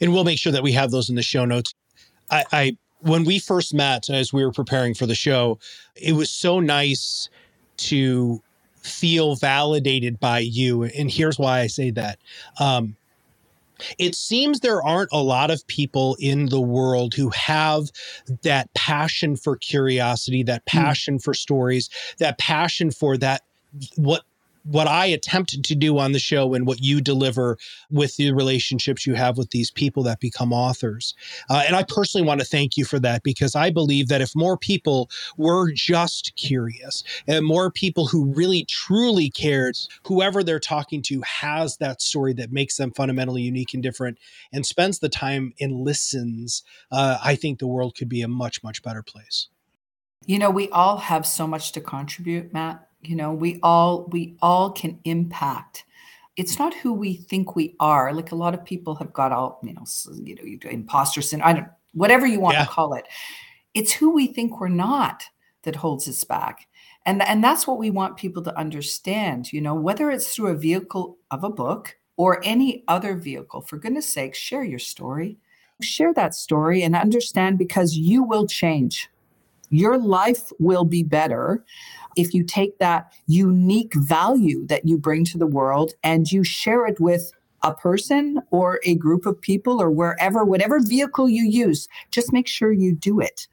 And 0.00 0.12
we'll 0.12 0.24
make 0.24 0.38
sure 0.38 0.52
that 0.52 0.62
we 0.62 0.72
have 0.72 0.90
those 0.90 1.10
in 1.10 1.16
the 1.16 1.22
show 1.22 1.44
notes. 1.44 1.74
I, 2.30 2.44
I 2.52 2.76
when 3.00 3.24
we 3.24 3.38
first 3.38 3.74
met 3.74 4.08
as 4.08 4.32
we 4.32 4.44
were 4.44 4.52
preparing 4.52 4.94
for 4.94 5.06
the 5.06 5.14
show, 5.14 5.58
it 5.94 6.12
was 6.12 6.30
so 6.30 6.60
nice 6.60 7.28
to 7.76 8.42
feel 8.80 9.34
validated 9.34 10.18
by 10.18 10.38
you. 10.38 10.84
And 10.84 11.10
here's 11.10 11.38
why 11.38 11.60
I 11.60 11.66
say 11.66 11.90
that. 11.90 12.18
Um, 12.58 12.96
it 13.98 14.14
seems 14.14 14.60
there 14.60 14.82
aren't 14.82 15.10
a 15.12 15.22
lot 15.22 15.50
of 15.50 15.66
people 15.66 16.16
in 16.20 16.46
the 16.46 16.60
world 16.60 17.14
who 17.14 17.30
have 17.30 17.90
that 18.42 18.72
passion 18.74 19.36
for 19.36 19.56
curiosity, 19.56 20.42
that 20.42 20.62
hmm. 20.68 20.78
passion 20.78 21.18
mm. 21.18 21.22
for 21.22 21.34
stories, 21.34 21.90
that 22.18 22.38
passion 22.38 22.90
for 22.90 23.16
that 23.16 23.42
what 23.96 24.22
what 24.66 24.88
I 24.88 25.06
attempted 25.06 25.64
to 25.64 25.74
do 25.74 25.98
on 25.98 26.12
the 26.12 26.18
show 26.18 26.54
and 26.54 26.66
what 26.66 26.82
you 26.82 27.00
deliver 27.00 27.56
with 27.90 28.16
the 28.16 28.32
relationships 28.32 29.06
you 29.06 29.14
have 29.14 29.38
with 29.38 29.50
these 29.50 29.70
people 29.70 30.02
that 30.04 30.20
become 30.20 30.52
authors. 30.52 31.14
Uh, 31.48 31.62
and 31.66 31.76
I 31.76 31.84
personally 31.84 32.26
want 32.26 32.40
to 32.40 32.46
thank 32.46 32.76
you 32.76 32.84
for 32.84 32.98
that 32.98 33.22
because 33.22 33.54
I 33.54 33.70
believe 33.70 34.08
that 34.08 34.20
if 34.20 34.34
more 34.34 34.56
people 34.56 35.08
were 35.36 35.70
just 35.72 36.34
curious 36.36 37.04
and 37.28 37.46
more 37.46 37.70
people 37.70 38.06
who 38.06 38.32
really 38.34 38.64
truly 38.64 39.30
cared, 39.30 39.76
whoever 40.04 40.42
they're 40.42 40.58
talking 40.58 41.00
to 41.02 41.22
has 41.22 41.76
that 41.76 42.02
story 42.02 42.32
that 42.34 42.52
makes 42.52 42.76
them 42.76 42.90
fundamentally 42.90 43.42
unique 43.42 43.72
and 43.72 43.82
different 43.82 44.18
and 44.52 44.66
spends 44.66 44.98
the 44.98 45.08
time 45.08 45.52
and 45.60 45.72
listens, 45.72 46.64
uh, 46.90 47.18
I 47.22 47.36
think 47.36 47.58
the 47.58 47.66
world 47.66 47.96
could 47.96 48.08
be 48.08 48.22
a 48.22 48.28
much, 48.28 48.62
much 48.64 48.82
better 48.82 49.02
place. 49.02 49.48
You 50.24 50.40
know, 50.40 50.50
we 50.50 50.68
all 50.70 50.96
have 50.96 51.24
so 51.24 51.46
much 51.46 51.70
to 51.72 51.80
contribute, 51.80 52.52
Matt 52.52 52.86
you 53.08 53.16
know 53.16 53.32
we 53.32 53.58
all 53.62 54.06
we 54.12 54.36
all 54.42 54.70
can 54.70 54.98
impact. 55.04 55.84
It's 56.36 56.58
not 56.58 56.74
who 56.74 56.92
we 56.92 57.14
think 57.14 57.56
we 57.56 57.74
are. 57.80 58.12
Like 58.12 58.32
a 58.32 58.36
lot 58.36 58.52
of 58.54 58.64
people 58.64 58.94
have 58.96 59.12
got 59.12 59.32
all 59.32 59.60
you 59.62 59.72
know 59.72 59.84
you 60.24 60.58
know 60.62 60.70
imposter 60.70 61.22
syndrome 61.22 61.48
i 61.48 61.52
don't 61.52 61.68
whatever 61.94 62.26
you 62.26 62.40
want 62.40 62.56
yeah. 62.56 62.64
to 62.64 62.70
call 62.70 62.94
it. 62.94 63.06
It's 63.74 63.92
who 63.92 64.10
we 64.10 64.26
think 64.28 64.60
we're 64.60 64.68
not 64.68 65.24
that 65.62 65.76
holds 65.76 66.08
us 66.08 66.24
back. 66.24 66.68
And 67.04 67.22
and 67.22 67.42
that's 67.42 67.66
what 67.66 67.78
we 67.78 67.90
want 67.90 68.16
people 68.16 68.42
to 68.42 68.58
understand 68.58 69.52
you 69.52 69.60
know 69.60 69.74
whether 69.74 70.10
it's 70.10 70.34
through 70.34 70.48
a 70.48 70.56
vehicle 70.56 71.18
of 71.30 71.44
a 71.44 71.50
book 71.50 71.96
or 72.16 72.40
any 72.44 72.82
other 72.88 73.14
vehicle 73.14 73.60
for 73.60 73.78
goodness 73.78 74.08
sake 74.08 74.34
share 74.34 74.64
your 74.64 74.78
story. 74.78 75.38
Share 75.82 76.14
that 76.14 76.34
story 76.34 76.82
and 76.82 76.96
understand 76.96 77.58
because 77.58 77.94
you 77.94 78.22
will 78.22 78.46
change 78.46 79.10
your 79.70 79.98
life 79.98 80.50
will 80.58 80.84
be 80.84 81.02
better 81.02 81.64
if 82.16 82.32
you 82.32 82.42
take 82.44 82.78
that 82.78 83.12
unique 83.26 83.94
value 83.94 84.66
that 84.66 84.86
you 84.86 84.98
bring 84.98 85.24
to 85.26 85.38
the 85.38 85.46
world 85.46 85.92
and 86.02 86.32
you 86.32 86.42
share 86.42 86.86
it 86.86 86.98
with 86.98 87.30
a 87.62 87.74
person 87.74 88.40
or 88.50 88.80
a 88.84 88.94
group 88.94 89.26
of 89.26 89.40
people 89.40 89.80
or 89.80 89.90
wherever, 89.90 90.44
whatever 90.44 90.80
vehicle 90.80 91.28
you 91.28 91.44
use, 91.44 91.88
just 92.10 92.32
make 92.32 92.46
sure 92.46 92.72
you 92.72 92.94
do 92.94 93.20
it. 93.20 93.48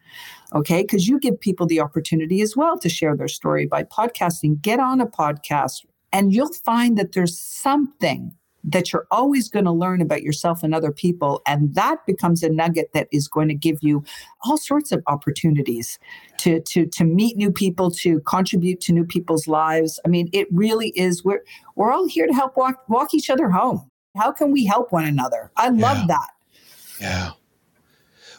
Okay. 0.54 0.84
Because 0.84 1.08
you 1.08 1.20
give 1.20 1.40
people 1.40 1.66
the 1.66 1.80
opportunity 1.80 2.42
as 2.42 2.56
well 2.56 2.78
to 2.80 2.90
share 2.90 3.16
their 3.16 3.28
story 3.28 3.66
by 3.66 3.84
podcasting. 3.84 4.62
Get 4.62 4.80
on 4.80 5.02
a 5.02 5.08
podcast 5.08 5.86
and 6.12 6.32
you'll 6.32 6.54
find 6.54 6.98
that 6.98 7.14
there's 7.14 7.38
something 7.38 8.36
that 8.64 8.94
you're 8.94 9.08
always 9.12 9.50
going 9.50 9.66
to 9.66 9.72
learn 9.72 10.02
about 10.02 10.24
yourself 10.24 10.64
and 10.64 10.74
other 10.74 10.92
people. 10.92 11.42
And 11.46 11.76
that 11.76 12.06
becomes 12.06 12.44
a 12.44 12.50
nugget 12.50 12.92
that 12.94 13.08
is 13.12 13.28
going 13.28 13.50
to 13.50 13.54
give 13.54 13.80
you 13.82 14.04
all 14.44 14.58
sorts 14.58 14.92
of 14.92 15.04
opportunities 15.08 16.00
to, 16.38 16.62
to, 16.62 16.86
to 16.86 17.04
meet 17.04 17.36
new 17.36 17.52
people, 17.52 17.92
to 17.92 18.20
contribute 18.22 18.80
to 18.82 18.94
new 18.94 19.06
people's 19.06 19.48
lives. 19.48 20.00
I 20.06 20.08
mean, 20.08 20.30
it 20.32 20.48
really 20.52 20.90
is, 20.96 21.24
we're, 21.24 21.44
we're 21.76 21.92
all 21.92 22.08
here 22.08 22.28
to 22.28 22.34
help 22.34 22.56
walk, 22.56 22.88
walk 22.88 23.14
each 23.14 23.30
other 23.30 23.50
home. 23.50 23.90
How 24.16 24.32
can 24.32 24.52
we 24.52 24.66
help 24.66 24.92
one 24.92 25.06
another? 25.06 25.52
I 25.58 25.70
love 25.70 25.98
yeah. 25.98 26.06
that. 26.08 26.30
Yeah. 27.02 27.30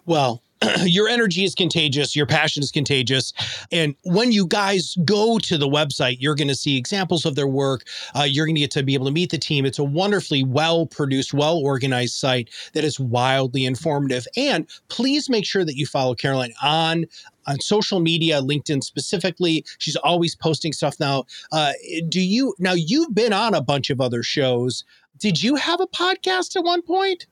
Well, 0.07 0.43
your 0.85 1.09
energy 1.09 1.45
is 1.45 1.55
contagious, 1.55 2.15
your 2.15 2.27
passion 2.27 2.63
is 2.63 2.71
contagious. 2.71 3.33
And 3.73 3.95
when 4.05 4.33
you 4.33 4.47
guys 4.47 4.97
go 5.05 5.39
to 5.39 5.59
the 5.59 5.69
website, 5.69 6.17
you're 6.21 6.35
going 6.35 6.49
to 6.49 6.55
see 6.55 6.77
examples 6.77 7.25
of 7.25 7.35
their 7.35 7.47
work. 7.47 7.85
Uh, 8.15 8.23
you're 8.23 8.47
going 8.47 8.57
to 8.57 8.61
get 8.61 8.71
to 8.73 8.83
be 8.83 8.95
able 8.95 9.07
to 9.07 9.13
meet 9.13 9.31
the 9.31 9.39
team. 9.39 9.65
It's 9.67 9.79
a 9.79 9.85
wonderfully 9.85 10.45
well 10.45 10.87
produced, 10.87 11.35
well 11.35 11.59
organized 11.59 12.15
site 12.15 12.51
that 12.73 12.85
is 12.85 12.99
wildly 12.99 13.65
informative. 13.65 14.27
And 14.37 14.67
please 14.89 15.29
make 15.29 15.45
sure 15.45 15.65
that 15.65 15.77
you 15.77 15.87
follow 15.87 16.15
Caroline 16.15 16.55
on 16.63 17.07
on 17.47 17.61
social 17.61 18.01
media, 18.01 18.41
LinkedIn 18.41 18.83
specifically. 18.83 19.65
She's 19.79 19.97
always 19.97 20.35
posting 20.35 20.73
stuff 20.73 20.99
now. 20.99 21.25
Uh, 21.53 21.73
do 22.09 22.21
you 22.21 22.55
now? 22.59 22.73
You've 22.73 23.15
been 23.15 23.33
on 23.33 23.55
a 23.55 23.61
bunch 23.61 23.91
of 23.91 24.01
other 24.01 24.23
shows. 24.23 24.85
Did 25.19 25.43
you 25.43 25.57
have 25.57 25.81
a 25.81 25.87
podcast 25.87 26.57
at 26.57 26.65
one 26.65 26.83
point? 26.83 27.27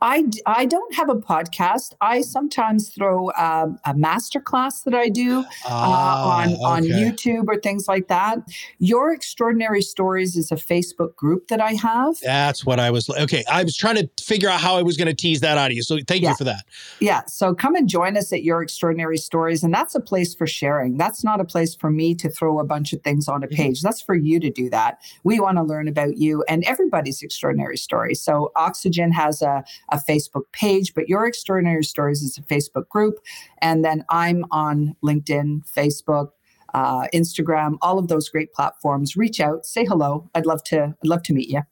I, 0.00 0.24
I 0.46 0.66
don't 0.66 0.94
have 0.94 1.08
a 1.08 1.14
podcast. 1.14 1.92
I 2.00 2.22
sometimes 2.22 2.88
throw 2.88 3.30
um, 3.38 3.78
a 3.86 3.94
master 3.94 4.40
class 4.40 4.82
that 4.82 4.94
I 4.94 5.08
do 5.08 5.44
uh, 5.64 5.70
on, 5.70 6.54
okay. 6.54 6.62
on 6.62 6.82
YouTube 6.82 7.44
or 7.46 7.60
things 7.60 7.86
like 7.86 8.08
that. 8.08 8.38
Your 8.78 9.12
Extraordinary 9.12 9.80
Stories 9.80 10.36
is 10.36 10.50
a 10.50 10.56
Facebook 10.56 11.14
group 11.14 11.48
that 11.48 11.60
I 11.60 11.74
have. 11.74 12.18
That's 12.20 12.66
what 12.66 12.80
I 12.80 12.90
was. 12.90 13.08
Okay. 13.10 13.44
I 13.50 13.62
was 13.62 13.76
trying 13.76 13.96
to 13.96 14.10
figure 14.20 14.48
out 14.48 14.60
how 14.60 14.76
I 14.76 14.82
was 14.82 14.96
going 14.96 15.06
to 15.06 15.14
tease 15.14 15.40
that 15.40 15.56
out 15.56 15.70
of 15.70 15.76
you. 15.76 15.82
So 15.82 15.98
thank 16.08 16.22
yeah. 16.22 16.30
you 16.30 16.36
for 16.36 16.44
that. 16.44 16.64
Yeah. 16.98 17.22
So 17.26 17.54
come 17.54 17.76
and 17.76 17.88
join 17.88 18.16
us 18.16 18.32
at 18.32 18.42
Your 18.42 18.62
Extraordinary 18.62 19.18
Stories. 19.18 19.62
And 19.62 19.72
that's 19.72 19.94
a 19.94 20.00
place 20.00 20.34
for 20.34 20.46
sharing. 20.48 20.96
That's 20.96 21.22
not 21.22 21.40
a 21.40 21.44
place 21.44 21.76
for 21.76 21.90
me 21.90 22.14
to 22.16 22.28
throw 22.28 22.58
a 22.58 22.64
bunch 22.64 22.92
of 22.92 23.02
things 23.02 23.28
on 23.28 23.44
a 23.44 23.46
mm-hmm. 23.46 23.54
page. 23.54 23.78
Mm-hmm. 23.78 23.86
That's 23.86 24.02
for 24.02 24.16
you 24.16 24.40
to 24.40 24.50
do 24.50 24.68
that. 24.70 24.98
We 25.22 25.38
want 25.38 25.58
to 25.58 25.62
learn 25.62 25.86
about 25.86 26.16
you 26.16 26.42
and 26.48 26.64
everybody's 26.64 27.22
extraordinary 27.22 27.76
story. 27.76 28.14
So 28.14 28.50
Oxygen 28.56 29.12
has 29.12 29.42
a 29.42 29.51
a 29.90 29.96
Facebook 29.96 30.44
page, 30.52 30.94
but 30.94 31.08
Your 31.08 31.26
Extraordinary 31.26 31.84
Stories 31.84 32.22
is 32.22 32.38
a 32.38 32.42
Facebook 32.42 32.88
group. 32.88 33.18
And 33.60 33.84
then 33.84 34.04
I'm 34.10 34.44
on 34.50 34.96
LinkedIn, 35.04 35.62
Facebook, 35.70 36.30
uh, 36.74 37.06
Instagram, 37.12 37.76
all 37.82 37.98
of 37.98 38.08
those 38.08 38.28
great 38.28 38.52
platforms. 38.52 39.16
Reach 39.16 39.40
out, 39.40 39.66
say 39.66 39.84
hello. 39.84 40.30
I'd 40.34 40.46
love 40.46 40.62
to. 40.64 40.94
I'd 41.02 41.08
love 41.08 41.22
to 41.24 41.34
meet 41.34 41.48
you. 41.48 41.62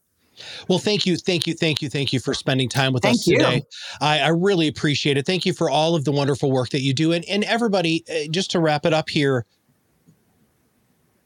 Well, 0.69 0.79
thank 0.79 1.07
you, 1.07 1.17
thank 1.17 1.47
you, 1.47 1.55
thank 1.55 1.83
you, 1.83 1.91
thank 1.91 2.13
you 2.13 2.21
for 2.21 2.35
spending 2.35 2.69
time 2.69 2.93
with 2.93 3.03
thank 3.03 3.17
us 3.17 3.25
today. 3.25 3.63
I, 4.01 4.21
I, 4.21 4.29
really 4.29 4.69
appreciate 4.69 5.19
it. 5.19 5.27
Thank 5.27 5.45
you 5.45 5.53
for 5.53 5.69
all 5.69 5.95
of 5.95 6.05
the 6.05 6.13
wonderful 6.13 6.51
work 6.51 6.71
that 6.71 6.81
you 6.81 6.95
do, 6.95 7.13
and 7.13 7.25
and 7.27 7.45
everybody. 7.45 8.05
Uh, 8.11 8.29
just 8.31 8.51
to 8.53 8.61
wrap 8.61 8.87
it 8.87 8.95
up 8.95 9.09
here, 9.09 9.45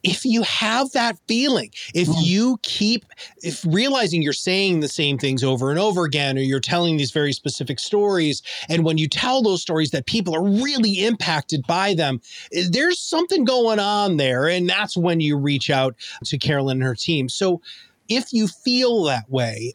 if 0.04 0.24
you 0.24 0.42
have 0.42 0.92
that 0.92 1.18
feeling, 1.26 1.70
if 1.94 2.06
mm. 2.06 2.14
you 2.18 2.58
keep 2.62 3.06
if 3.42 3.64
realizing 3.66 4.22
you're 4.22 4.32
saying 4.34 4.80
the 4.80 4.88
same 4.88 5.18
things 5.18 5.42
over 5.42 5.70
and 5.70 5.78
over 5.78 6.04
again, 6.04 6.36
or 6.36 6.42
you're 6.42 6.60
telling 6.60 6.96
these 6.96 7.10
very 7.10 7.32
specific 7.32 7.80
stories, 7.80 8.42
and 8.68 8.84
when 8.84 8.98
you 8.98 9.08
tell 9.08 9.42
those 9.42 9.62
stories 9.62 9.90
that 9.90 10.06
people 10.06 10.36
are 10.36 10.44
really 10.44 11.04
impacted 11.04 11.66
by 11.66 11.94
them, 11.94 12.20
eh, 12.52 12.64
there's 12.70 13.00
something 13.00 13.44
going 13.44 13.78
on 13.78 14.18
there. 14.18 14.46
And 14.46 14.68
that's 14.68 14.96
when 14.96 15.20
you 15.20 15.38
reach 15.38 15.70
out 15.70 15.96
to 16.24 16.38
Carolyn 16.38 16.76
and 16.76 16.84
her 16.84 16.94
team. 16.94 17.28
So 17.28 17.62
if 18.08 18.32
you 18.32 18.46
feel 18.46 19.04
that 19.04 19.28
way, 19.30 19.74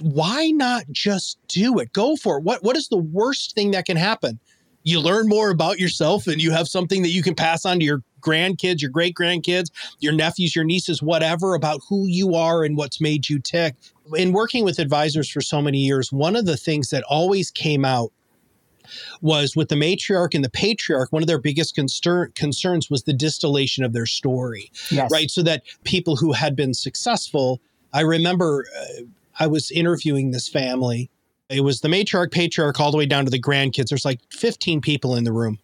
why 0.00 0.50
not 0.50 0.84
just 0.92 1.38
do 1.48 1.78
it? 1.78 1.92
Go 1.94 2.16
for 2.16 2.38
it. 2.38 2.44
What 2.44 2.62
what 2.62 2.76
is 2.76 2.88
the 2.88 2.98
worst 2.98 3.54
thing 3.54 3.70
that 3.70 3.86
can 3.86 3.96
happen? 3.96 4.38
You 4.82 5.00
learn 5.00 5.28
more 5.28 5.48
about 5.48 5.78
yourself 5.78 6.26
and 6.26 6.42
you 6.42 6.50
have 6.50 6.68
something 6.68 7.00
that 7.00 7.08
you 7.08 7.22
can 7.22 7.34
pass 7.34 7.64
on 7.64 7.78
to 7.78 7.84
your 7.86 8.02
grandkids, 8.24 8.80
your 8.80 8.90
great 8.90 9.14
grandkids, 9.14 9.70
your 10.00 10.12
nephews, 10.12 10.56
your 10.56 10.64
nieces, 10.64 11.02
whatever, 11.02 11.54
about 11.54 11.80
who 11.88 12.06
you 12.06 12.34
are 12.34 12.64
and 12.64 12.76
what's 12.76 13.00
made 13.00 13.28
you 13.28 13.38
tick. 13.38 13.74
In 14.14 14.32
working 14.32 14.64
with 14.64 14.78
advisors 14.78 15.30
for 15.30 15.40
so 15.40 15.62
many 15.62 15.78
years, 15.78 16.12
one 16.12 16.36
of 16.36 16.46
the 16.46 16.56
things 16.56 16.90
that 16.90 17.04
always 17.04 17.50
came 17.50 17.84
out 17.84 18.12
was 19.20 19.56
with 19.56 19.68
the 19.68 19.74
matriarch 19.74 20.34
and 20.34 20.44
the 20.44 20.50
patriarch, 20.50 21.12
one 21.12 21.22
of 21.22 21.26
their 21.26 21.38
biggest 21.38 21.74
concern, 21.74 22.32
concerns 22.34 22.90
was 22.90 23.04
the 23.04 23.12
distillation 23.12 23.84
of 23.84 23.92
their 23.92 24.06
story, 24.06 24.70
yes. 24.90 25.10
right? 25.10 25.30
So 25.30 25.42
that 25.42 25.62
people 25.84 26.16
who 26.16 26.32
had 26.32 26.56
been 26.56 26.74
successful, 26.74 27.60
I 27.92 28.02
remember 28.02 28.66
uh, 28.78 29.02
I 29.38 29.46
was 29.46 29.70
interviewing 29.70 30.30
this 30.30 30.48
family. 30.48 31.10
It 31.48 31.60
was 31.60 31.80
the 31.80 31.88
matriarch, 31.88 32.32
patriarch, 32.32 32.80
all 32.80 32.90
the 32.90 32.96
way 32.96 33.06
down 33.06 33.24
to 33.24 33.30
the 33.30 33.40
grandkids. 33.40 33.88
There's 33.88 34.04
like 34.04 34.20
15 34.30 34.80
people 34.80 35.14
in 35.14 35.24
the 35.24 35.32
room. 35.32 35.58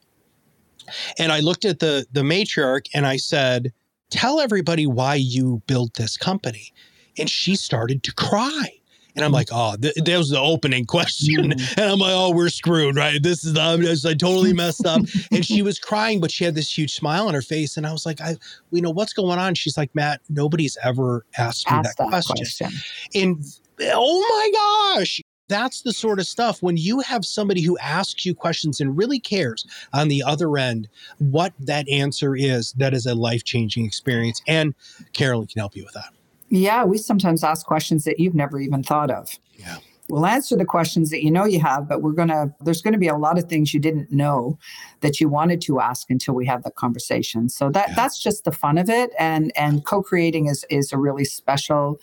And 1.18 1.32
I 1.32 1.40
looked 1.40 1.64
at 1.64 1.78
the 1.78 2.06
the 2.12 2.22
matriarch 2.22 2.86
and 2.94 3.06
I 3.06 3.16
said, 3.16 3.72
"Tell 4.10 4.40
everybody 4.40 4.86
why 4.86 5.16
you 5.16 5.62
built 5.66 5.94
this 5.94 6.16
company." 6.16 6.72
And 7.18 7.28
she 7.28 7.56
started 7.56 8.02
to 8.04 8.14
cry. 8.14 8.80
And 9.16 9.24
I'm 9.24 9.32
mm. 9.32 9.34
like, 9.34 9.48
oh, 9.52 9.76
th- 9.76 9.94
that 9.94 10.18
was 10.18 10.30
the 10.30 10.38
opening 10.38 10.84
question. 10.86 11.50
Mm. 11.50 11.78
And 11.78 11.92
I'm 11.92 11.98
like, 11.98 12.12
oh, 12.12 12.32
we're 12.32 12.48
screwed, 12.48 12.96
right? 12.96 13.22
This 13.22 13.44
is, 13.44 13.56
I'm 13.56 13.82
just, 13.82 14.06
I 14.06 14.14
totally 14.14 14.52
messed 14.52 14.86
up. 14.86 15.02
and 15.32 15.44
she 15.44 15.62
was 15.62 15.78
crying, 15.78 16.20
but 16.20 16.30
she 16.30 16.44
had 16.44 16.54
this 16.54 16.76
huge 16.76 16.94
smile 16.94 17.28
on 17.28 17.34
her 17.34 17.42
face. 17.42 17.76
And 17.76 17.86
I 17.86 17.92
was 17.92 18.06
like, 18.06 18.20
I, 18.20 18.36
you 18.70 18.80
know, 18.80 18.90
what's 18.90 19.12
going 19.12 19.38
on? 19.38 19.54
She's 19.54 19.76
like, 19.76 19.94
Matt, 19.94 20.20
nobody's 20.28 20.78
ever 20.82 21.26
asked 21.38 21.70
me 21.70 21.78
that, 21.82 21.96
that 21.98 22.08
question. 22.08 22.36
question. 22.36 22.70
And 23.14 23.44
oh 23.92 24.20
my 24.20 24.96
gosh, 24.98 25.20
that's 25.50 25.82
the 25.82 25.92
sort 25.92 26.20
of 26.20 26.26
stuff 26.26 26.62
when 26.62 26.76
you 26.76 27.00
have 27.00 27.24
somebody 27.24 27.60
who 27.60 27.76
asks 27.78 28.24
you 28.24 28.34
questions 28.34 28.80
and 28.80 28.96
really 28.96 29.18
cares 29.18 29.66
on 29.92 30.08
the 30.08 30.22
other 30.22 30.56
end 30.56 30.88
what 31.18 31.52
that 31.58 31.88
answer 31.88 32.36
is, 32.36 32.72
that 32.74 32.94
is 32.94 33.04
a 33.04 33.14
life 33.14 33.42
changing 33.44 33.84
experience. 33.84 34.40
And 34.46 34.74
Carolyn 35.12 35.48
can 35.48 35.58
help 35.58 35.74
you 35.76 35.84
with 35.84 35.94
that. 35.94 36.14
Yeah, 36.48 36.84
we 36.84 36.98
sometimes 36.98 37.44
ask 37.44 37.66
questions 37.66 38.04
that 38.04 38.20
you've 38.20 38.34
never 38.34 38.60
even 38.60 38.82
thought 38.82 39.10
of. 39.10 39.28
Yeah. 39.56 39.78
We'll 40.08 40.26
answer 40.26 40.56
the 40.56 40.64
questions 40.64 41.10
that 41.10 41.22
you 41.22 41.30
know 41.30 41.44
you 41.44 41.60
have, 41.60 41.88
but 41.88 42.02
we're 42.02 42.12
going 42.12 42.28
to, 42.28 42.52
there's 42.60 42.82
going 42.82 42.94
to 42.94 42.98
be 42.98 43.08
a 43.08 43.16
lot 43.16 43.38
of 43.38 43.44
things 43.44 43.72
you 43.72 43.78
didn't 43.78 44.10
know 44.10 44.58
that 45.02 45.20
you 45.20 45.28
wanted 45.28 45.60
to 45.62 45.80
ask 45.80 46.10
until 46.10 46.34
we 46.34 46.46
have 46.46 46.64
the 46.64 46.72
conversation. 46.72 47.48
So 47.48 47.70
that, 47.70 47.90
yeah. 47.90 47.94
that's 47.94 48.20
just 48.20 48.44
the 48.44 48.50
fun 48.50 48.76
of 48.78 48.90
it. 48.90 49.10
And, 49.20 49.52
and 49.54 49.84
co-creating 49.84 50.46
is, 50.46 50.64
is 50.68 50.92
a 50.92 50.98
really 50.98 51.24
special, 51.24 52.00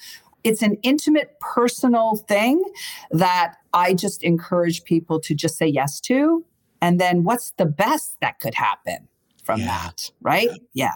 it's 0.48 0.62
an 0.62 0.78
intimate, 0.82 1.38
personal 1.40 2.16
thing 2.16 2.64
that 3.12 3.56
I 3.74 3.94
just 3.94 4.24
encourage 4.24 4.84
people 4.84 5.20
to 5.22 5.36
just 5.36 5.58
say 5.58 5.68
yes 5.68 6.00
to. 6.02 6.46
And 6.82 7.00
then 7.00 7.24
what's 7.24 7.52
the 7.58 7.66
best 7.66 8.18
that 8.22 8.40
could 8.40 8.56
happen 8.56 9.08
from 9.44 9.60
yeah. 9.60 9.68
that? 9.68 10.12
Right. 10.22 10.50
Yeah. 10.74 10.94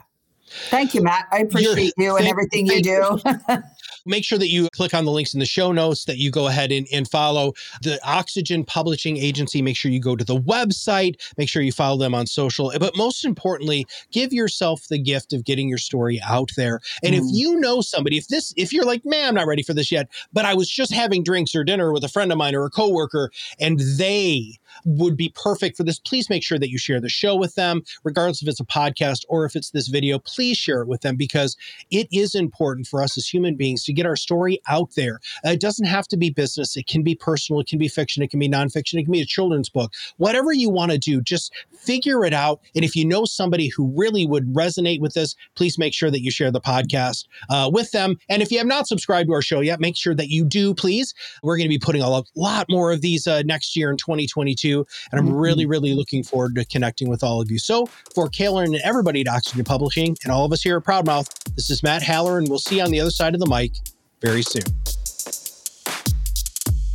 Thank 0.69 0.93
you, 0.93 1.01
Matt. 1.01 1.27
I 1.31 1.39
appreciate 1.39 1.93
You're, 1.97 2.11
you 2.11 2.17
and 2.17 2.27
everything 2.27 2.65
you 2.65 2.81
do. 2.81 3.19
Make 4.05 4.23
sure 4.23 4.37
that 4.37 4.49
you 4.49 4.67
click 4.73 4.93
on 4.93 5.05
the 5.05 5.11
links 5.11 5.33
in 5.33 5.39
the 5.39 5.45
show 5.45 5.71
notes, 5.71 6.05
that 6.05 6.17
you 6.17 6.31
go 6.31 6.47
ahead 6.47 6.71
and, 6.71 6.87
and 6.91 7.09
follow 7.09 7.53
the 7.81 7.99
Oxygen 8.07 8.63
Publishing 8.63 9.17
Agency. 9.17 9.61
Make 9.61 9.77
sure 9.77 9.91
you 9.91 9.99
go 9.99 10.15
to 10.15 10.25
the 10.25 10.39
website, 10.39 11.21
make 11.37 11.49
sure 11.49 11.61
you 11.61 11.71
follow 11.71 11.97
them 11.97 12.15
on 12.15 12.27
social. 12.27 12.71
But 12.79 12.95
most 12.95 13.25
importantly, 13.25 13.85
give 14.11 14.33
yourself 14.33 14.87
the 14.89 14.99
gift 14.99 15.33
of 15.33 15.45
getting 15.45 15.69
your 15.69 15.77
story 15.77 16.19
out 16.27 16.51
there. 16.55 16.79
And 17.03 17.13
mm. 17.13 17.19
if 17.19 17.23
you 17.27 17.59
know 17.59 17.81
somebody, 17.81 18.17
if 18.17 18.27
this, 18.27 18.53
if 18.57 18.73
you're 18.73 18.85
like, 18.85 19.05
man, 19.05 19.29
I'm 19.29 19.35
not 19.35 19.47
ready 19.47 19.63
for 19.63 19.73
this 19.73 19.91
yet, 19.91 20.09
but 20.33 20.45
I 20.45 20.53
was 20.53 20.69
just 20.69 20.93
having 20.93 21.23
drinks 21.23 21.55
or 21.55 21.63
dinner 21.63 21.91
with 21.91 22.03
a 22.03 22.09
friend 22.09 22.31
of 22.31 22.37
mine 22.37 22.55
or 22.55 22.65
a 22.65 22.69
coworker, 22.69 23.31
and 23.59 23.79
they 23.79 24.59
would 24.85 25.17
be 25.17 25.29
perfect 25.35 25.77
for 25.77 25.83
this, 25.83 25.99
please 25.99 26.29
make 26.29 26.43
sure 26.43 26.59
that 26.59 26.69
you 26.69 26.77
share 26.77 26.99
the 26.99 27.09
show 27.09 27.35
with 27.35 27.55
them, 27.55 27.81
regardless 28.03 28.41
if 28.41 28.47
it's 28.47 28.59
a 28.59 28.65
podcast 28.65 29.23
or 29.29 29.45
if 29.45 29.55
it's 29.55 29.71
this 29.71 29.87
video. 29.87 30.19
Please 30.19 30.57
share 30.57 30.81
it 30.81 30.87
with 30.87 31.01
them 31.01 31.15
because 31.15 31.55
it 31.89 32.07
is 32.11 32.35
important 32.35 32.87
for 32.87 33.01
us 33.01 33.17
as 33.17 33.27
human 33.27 33.55
beings 33.55 33.83
to 33.85 33.93
get 33.93 34.05
our 34.05 34.15
story 34.15 34.59
out 34.67 34.95
there. 34.95 35.19
Uh, 35.45 35.51
it 35.51 35.61
doesn't 35.61 35.85
have 35.85 36.07
to 36.07 36.17
be 36.17 36.29
business, 36.29 36.77
it 36.77 36.87
can 36.87 37.03
be 37.03 37.15
personal, 37.15 37.59
it 37.59 37.67
can 37.67 37.79
be 37.79 37.87
fiction, 37.87 38.23
it 38.23 38.29
can 38.29 38.39
be 38.39 38.49
nonfiction, 38.49 38.99
it 38.99 39.03
can 39.03 39.11
be 39.11 39.21
a 39.21 39.25
children's 39.25 39.69
book. 39.69 39.93
Whatever 40.17 40.53
you 40.53 40.69
want 40.69 40.91
to 40.91 40.97
do, 40.97 41.21
just 41.21 41.53
figure 41.73 42.23
it 42.25 42.33
out. 42.33 42.61
And 42.75 42.85
if 42.85 42.95
you 42.95 43.05
know 43.05 43.25
somebody 43.25 43.67
who 43.67 43.93
really 43.95 44.25
would 44.25 44.53
resonate 44.53 44.99
with 44.99 45.13
this, 45.13 45.35
please 45.55 45.77
make 45.77 45.93
sure 45.93 46.11
that 46.11 46.21
you 46.21 46.31
share 46.31 46.51
the 46.51 46.61
podcast 46.61 47.25
uh, 47.49 47.69
with 47.71 47.91
them. 47.91 48.17
And 48.29 48.41
if 48.41 48.51
you 48.51 48.57
have 48.57 48.67
not 48.67 48.87
subscribed 48.87 49.27
to 49.27 49.33
our 49.33 49.41
show 49.41 49.61
yet, 49.61 49.79
make 49.79 49.95
sure 49.95 50.15
that 50.15 50.29
you 50.29 50.45
do, 50.45 50.73
please. 50.73 51.13
We're 51.43 51.57
going 51.57 51.65
to 51.65 51.69
be 51.69 51.79
putting 51.79 52.01
a 52.01 52.23
lot 52.35 52.65
more 52.69 52.91
of 52.91 53.01
these 53.01 53.27
uh, 53.27 53.41
next 53.43 53.75
year 53.75 53.89
in 53.89 53.97
2022 53.97 54.70
and 54.79 55.19
I'm 55.19 55.27
mm-hmm. 55.27 55.35
really, 55.35 55.65
really 55.65 55.93
looking 55.93 56.23
forward 56.23 56.55
to 56.55 56.65
connecting 56.65 57.09
with 57.09 57.23
all 57.23 57.41
of 57.41 57.51
you. 57.51 57.59
So 57.59 57.85
for 58.15 58.27
Kaylor 58.29 58.63
and 58.65 58.75
everybody 58.83 59.21
at 59.21 59.27
Oxygen 59.27 59.63
Publishing 59.63 60.17
and 60.23 60.31
all 60.31 60.45
of 60.45 60.51
us 60.51 60.61
here 60.61 60.77
at 60.77 60.83
Proudmouth, 60.83 61.29
this 61.55 61.69
is 61.69 61.83
Matt 61.83 62.03
Haller, 62.03 62.37
and 62.37 62.49
we'll 62.49 62.59
see 62.59 62.77
you 62.77 62.83
on 62.83 62.91
the 62.91 62.99
other 62.99 63.11
side 63.11 63.33
of 63.33 63.39
the 63.39 63.47
mic 63.47 63.73
very 64.21 64.41
soon. 64.41 64.63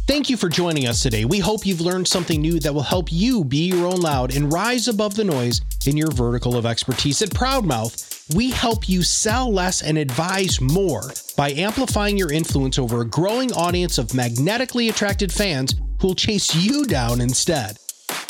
Thank 0.07 0.31
you 0.31 0.37
for 0.37 0.49
joining 0.49 0.87
us 0.87 1.03
today. 1.03 1.25
We 1.25 1.41
hope 1.41 1.67
you've 1.67 1.81
learned 1.81 2.07
something 2.07 2.41
new 2.41 2.61
that 2.61 2.73
will 2.73 2.83
help 2.83 3.11
you 3.11 3.43
be 3.43 3.67
your 3.67 3.89
own 3.89 4.01
loud 4.01 4.37
and 4.37 4.53
rise 4.53 4.87
above 4.87 5.17
the 5.17 5.25
noise 5.25 5.61
in 5.85 5.97
your 5.97 6.13
vertical 6.13 6.57
of 6.57 6.65
expertise. 6.65 7.23
At 7.23 7.31
Proudmouth, 7.31 8.33
we 8.33 8.53
help 8.53 8.89
you 8.89 9.03
sell 9.03 9.53
less 9.53 9.83
and 9.83 9.99
advise 9.99 10.61
more 10.61 11.11
by 11.37 11.51
amplifying 11.51 12.17
your 12.17 12.31
influence 12.31 12.79
over 12.79 13.01
a 13.01 13.05
growing 13.05 13.53
audience 13.53 13.99
of 13.99 14.15
magnetically 14.15 14.91
attracted 14.91 15.33
fans 15.33 15.75
who'll 16.01 16.15
chase 16.15 16.55
you 16.55 16.85
down 16.87 17.21
instead. 17.21 17.77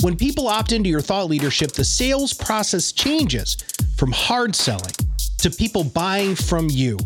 When 0.00 0.16
people 0.16 0.48
opt 0.48 0.72
into 0.72 0.88
your 0.88 1.02
thought 1.02 1.28
leadership, 1.28 1.72
the 1.72 1.84
sales 1.84 2.32
process 2.32 2.90
changes 2.90 3.58
from 3.98 4.12
hard 4.12 4.56
selling 4.56 4.94
to 5.38 5.50
people 5.50 5.84
buying 5.84 6.36
from 6.36 6.70
you. 6.70 6.96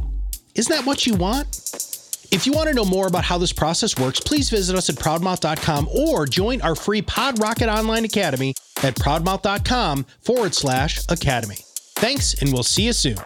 Isn't 0.55 0.73
that 0.73 0.87
what 0.87 1.09
you 1.09 1.15
want? 1.15 1.90
If 2.31 2.47
you 2.47 2.53
want 2.53 2.69
to 2.69 2.75
know 2.75 2.85
more 2.85 3.09
about 3.09 3.25
how 3.25 3.39
this 3.39 3.53
process 3.53 3.99
works, 3.99 4.21
please 4.21 4.51
visit 4.51 4.77
us 4.77 4.89
at 4.89 4.95
proudmouth.com 4.97 5.89
or 5.93 6.27
join 6.27 6.61
our 6.63 6.77
free 6.77 7.03
PodRocket 7.03 7.73
Online 7.73 8.05
Academy 8.05 8.55
at 8.83 8.95
proudmouth.com 8.95 10.07
forward 10.21 10.55
slash 10.55 11.01
academy. 11.09 11.59
Thanks, 11.97 12.41
and 12.41 12.53
we'll 12.53 12.63
see 12.63 12.85
you 12.85 12.93
soon. 12.93 13.19